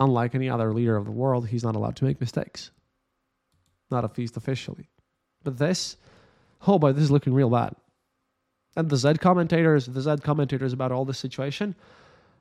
unlike 0.00 0.34
any 0.34 0.48
other 0.48 0.72
leader 0.72 0.96
of 0.96 1.04
the 1.04 1.12
world, 1.12 1.48
he's 1.48 1.64
not 1.64 1.76
allowed 1.76 1.96
to 1.96 2.04
make 2.04 2.20
mistakes. 2.20 2.70
Not 3.90 4.04
at 4.04 4.18
least 4.18 4.36
officially. 4.36 4.88
But 5.44 5.58
this, 5.58 5.96
oh 6.66 6.78
boy, 6.78 6.92
this 6.92 7.04
is 7.04 7.10
looking 7.10 7.34
real 7.34 7.50
bad 7.50 7.74
and 8.76 8.90
the 8.90 8.96
Z 8.96 9.14
commentators, 9.14 9.86
the 9.86 10.00
Z 10.00 10.16
commentators 10.22 10.72
about 10.72 10.92
all 10.92 11.04
this 11.04 11.18
situation, 11.18 11.74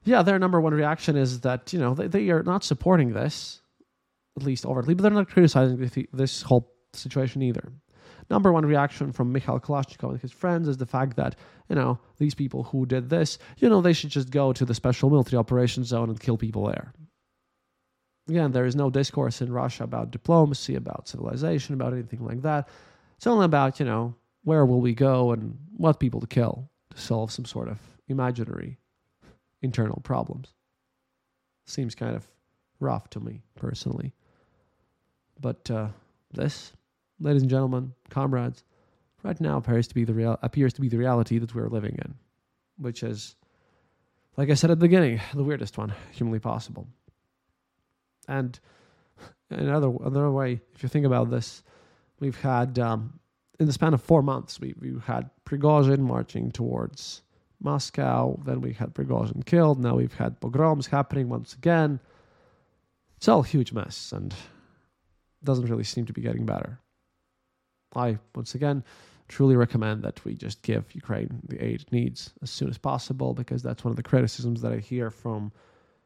yeah, 0.04 0.22
their 0.22 0.40
number 0.40 0.60
one 0.60 0.74
reaction 0.74 1.16
is 1.16 1.42
that 1.42 1.72
you 1.74 1.80
know 1.80 1.94
they, 1.94 2.08
they 2.08 2.30
are 2.30 2.44
not 2.44 2.64
supporting 2.64 3.14
this, 3.14 3.62
at 4.38 4.44
least 4.44 4.66
overtly, 4.66 4.94
but 4.94 5.04
they're 5.04 5.12
not 5.12 5.30
criticizing 5.30 6.08
this 6.12 6.42
whole 6.42 6.74
situation 6.94 7.42
either. 7.42 7.72
Number 8.30 8.52
one 8.52 8.66
reaction 8.66 9.12
from 9.12 9.32
Mikhail 9.32 9.60
Kalashnikov 9.60 10.12
and 10.12 10.22
his 10.22 10.32
friends 10.32 10.68
is 10.68 10.78
the 10.78 10.86
fact 10.86 11.18
that 11.18 11.36
you 11.70 11.76
know 11.76 12.00
these 12.18 12.36
people 12.36 12.64
who 12.64 12.86
did 12.86 13.10
this, 13.10 13.38
you 13.58 13.70
know, 13.70 13.82
they 13.82 13.94
should 13.94 14.10
just 14.10 14.30
go 14.30 14.54
to 14.54 14.66
the 14.66 14.74
special 14.74 15.10
military 15.10 15.40
operations 15.40 15.88
zone 15.88 16.10
and 16.10 16.20
kill 16.20 16.38
people 16.38 16.68
there. 16.68 16.94
Again, 18.30 18.52
there 18.52 18.66
is 18.66 18.76
no 18.76 18.90
discourse 18.90 19.42
in 19.42 19.52
Russia 19.52 19.84
about 19.84 20.12
diplomacy, 20.12 20.76
about 20.76 21.10
civilization, 21.10 21.74
about 21.74 21.94
anything 21.94 22.26
like 22.26 22.42
that. 22.44 22.70
It's 23.18 23.28
only 23.28 23.46
about 23.46 23.80
you 23.80 23.86
know 23.86 24.16
where 24.44 24.66
will 24.66 24.82
we 24.82 24.94
go 24.94 25.32
and 25.32 25.58
what 25.78 26.00
people 26.00 26.20
to 26.22 26.28
kill 26.28 26.70
to 26.92 27.02
solve 27.02 27.32
some 27.32 27.46
sort 27.46 27.68
of 27.68 27.80
imaginary 28.08 28.78
internal 29.62 30.02
problems. 30.04 30.54
Seems 31.66 31.96
kind 31.96 32.16
of 32.16 32.28
rough 32.80 33.10
to 33.12 33.20
me 33.20 33.44
personally. 33.56 34.14
But 35.40 35.70
uh, 35.72 35.88
this, 36.32 36.74
ladies 37.20 37.42
and 37.42 37.50
gentlemen, 37.50 37.94
comrades, 38.10 38.64
right 39.24 39.40
now 39.40 39.58
appears 39.58 39.88
to 39.88 39.96
be 39.96 40.04
the 40.04 40.14
real 40.14 40.38
appears 40.42 40.74
to 40.74 40.82
be 40.82 40.90
the 40.90 40.98
reality 40.98 41.40
that 41.40 41.56
we're 41.56 41.70
living 41.70 41.96
in, 41.96 42.16
which 42.78 43.04
is, 43.04 43.36
like 44.38 44.50
I 44.50 44.54
said 44.54 44.70
at 44.70 44.80
the 44.80 44.86
beginning, 44.86 45.22
the 45.34 45.44
weirdest 45.44 45.78
one 45.78 45.94
humanly 46.12 46.40
possible. 46.40 46.88
And 48.28 48.60
another 49.50 49.92
another 50.04 50.32
way, 50.32 50.60
if 50.76 50.84
you 50.84 50.90
think 50.90 51.06
about 51.06 51.30
this, 51.30 51.64
we've 52.20 52.40
had 52.40 52.78
um, 52.80 53.20
in 53.60 53.68
the 53.68 53.74
span 53.74 53.94
of 53.94 54.02
four 54.02 54.22
months, 54.22 54.60
we, 54.60 54.74
we 54.80 54.96
had 55.06 55.30
Prigozhin 55.46 56.00
marching 56.00 56.52
towards 56.52 57.22
Moscow. 57.62 58.40
Then 58.46 58.62
we 58.62 58.74
had 58.74 58.94
Prigozhin 58.94 59.46
killed. 59.46 59.80
Now 59.80 59.96
we've 59.96 60.14
had 60.14 60.40
pogroms 60.40 60.88
happening 60.88 61.30
once 61.30 61.54
again. 61.54 62.00
It's 63.18 63.28
all 63.28 63.42
a 63.42 63.48
huge 63.48 63.72
mess 63.72 64.12
and 64.12 64.34
doesn't 65.44 65.66
really 65.66 65.84
seem 65.84 66.06
to 66.06 66.14
be 66.14 66.22
getting 66.22 66.46
better. 66.46 66.80
I, 67.96 68.18
once 68.36 68.56
again, 68.56 68.84
truly 69.28 69.56
recommend 69.56 70.04
that 70.04 70.24
we 70.26 70.36
just 70.36 70.62
give 70.62 70.94
Ukraine 70.94 71.42
the 71.48 71.64
aid 71.64 71.82
it 71.82 71.92
needs 71.92 72.34
as 72.42 72.50
soon 72.50 72.70
as 72.70 72.78
possible 72.78 73.34
because 73.34 73.64
that's 73.64 73.84
one 73.84 73.92
of 73.92 73.96
the 73.96 74.04
criticisms 74.04 74.62
that 74.62 74.74
I 74.74 74.78
hear 74.78 75.10
from 75.10 75.52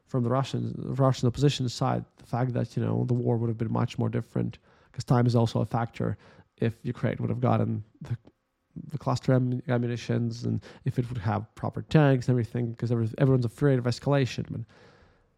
from 0.06 0.24
the 0.24 0.30
Russian 0.30 0.74
Russian 0.78 1.28
opposition 1.28 1.68
side. 1.68 2.06
The 2.18 2.26
fact 2.26 2.54
that 2.54 2.78
you 2.78 2.84
know 2.84 3.06
the 3.06 3.14
war 3.14 3.38
would 3.38 3.50
have 3.50 3.58
been 3.58 3.72
much 3.72 3.98
more 3.98 4.10
different 4.10 4.58
because 4.92 5.04
time 5.04 5.26
is 5.26 5.36
also 5.36 5.62
a 5.62 5.66
factor 5.66 6.18
if 6.60 6.74
Ukraine 6.84 7.18
would 7.20 7.30
have 7.30 7.42
gotten 7.42 7.84
the 8.02 8.18
the 8.92 8.98
cluster 8.98 9.34
ammunitions 9.34 10.44
and 10.44 10.64
if 10.86 11.00
it 11.00 11.10
would 11.10 11.18
have 11.18 11.54
proper 11.56 11.82
tanks 11.82 12.28
and 12.28 12.34
everything 12.34 12.72
because 12.72 12.92
everyone's 13.18 13.46
afraid 13.46 13.80
of 13.80 13.86
escalation. 13.86 14.46
But 14.50 14.62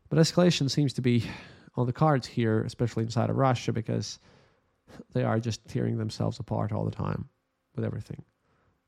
but 0.09 0.19
escalation 0.19 0.69
seems 0.69 0.93
to 0.93 1.01
be 1.01 1.23
on 1.75 1.85
the 1.85 1.93
cards 1.93 2.27
here 2.27 2.63
especially 2.63 3.03
inside 3.03 3.29
of 3.29 3.37
Russia 3.37 3.71
because 3.71 4.19
they 5.13 5.23
are 5.23 5.39
just 5.39 5.67
tearing 5.67 5.97
themselves 5.97 6.39
apart 6.39 6.71
all 6.71 6.83
the 6.83 6.91
time 6.91 7.29
with 7.75 7.85
everything. 7.85 8.23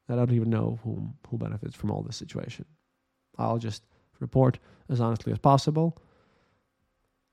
I 0.09 0.15
don't 0.15 0.33
even 0.33 0.49
know 0.49 0.79
who 0.83 1.13
who 1.29 1.37
benefits 1.37 1.75
from 1.75 1.91
all 1.91 2.01
this 2.01 2.17
situation. 2.17 2.65
I'll 3.37 3.59
just 3.59 3.83
report 4.19 4.59
as 4.89 4.99
honestly 4.99 5.31
as 5.31 5.39
possible 5.39 5.97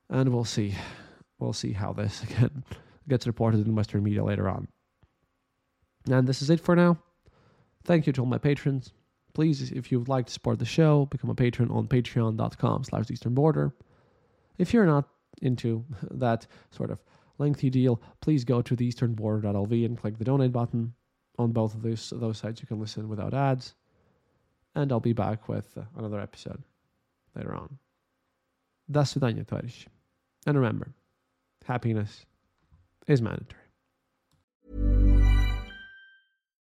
and 0.09 0.33
we'll 0.33 0.45
see 0.45 0.73
we'll 1.39 1.53
see 1.53 1.73
how 1.73 1.93
this 1.93 2.23
again 2.29 2.63
gets 3.07 3.27
reported 3.27 3.65
in 3.65 3.75
western 3.75 4.03
media 4.03 4.23
later 4.23 4.47
on 4.47 4.67
and 6.10 6.26
this 6.26 6.42
is 6.42 6.50
it 6.50 6.60
for 6.60 6.76
now. 6.76 6.98
Thank 7.84 8.06
you 8.06 8.12
to 8.14 8.22
all 8.22 8.26
my 8.26 8.38
patrons. 8.38 8.92
Please, 9.34 9.72
if 9.72 9.90
you 9.90 9.98
would 9.98 10.08
like 10.08 10.26
to 10.26 10.32
support 10.32 10.58
the 10.58 10.64
show, 10.64 11.06
become 11.06 11.30
a 11.30 11.34
patron 11.34 11.70
on 11.70 11.88
patreon.com 11.88 12.84
slash 12.84 13.10
eastern 13.10 13.34
border. 13.34 13.74
If 14.58 14.72
you're 14.72 14.86
not 14.86 15.08
into 15.42 15.84
that 16.10 16.46
sort 16.70 16.90
of 16.90 17.02
lengthy 17.38 17.68
deal, 17.68 18.00
please 18.20 18.44
go 18.44 18.62
to 18.62 18.76
theeasternborder.lv 18.76 19.84
and 19.84 19.98
click 19.98 20.18
the 20.18 20.24
donate 20.24 20.52
button. 20.52 20.94
On 21.36 21.50
both 21.50 21.74
of 21.74 21.82
those, 21.82 22.12
those 22.14 22.38
sites, 22.38 22.60
you 22.60 22.68
can 22.68 22.78
listen 22.78 23.08
without 23.08 23.34
ads. 23.34 23.74
And 24.76 24.92
I'll 24.92 25.00
be 25.00 25.12
back 25.12 25.48
with 25.48 25.76
another 25.96 26.20
episode 26.20 26.62
later 27.34 27.54
on. 27.56 27.78
До 28.88 29.04
свидания, 29.04 29.44
товарищи. 29.44 29.86
And 30.46 30.56
remember, 30.56 30.94
happiness 31.64 32.24
is 33.08 33.20
mandatory. 33.20 33.62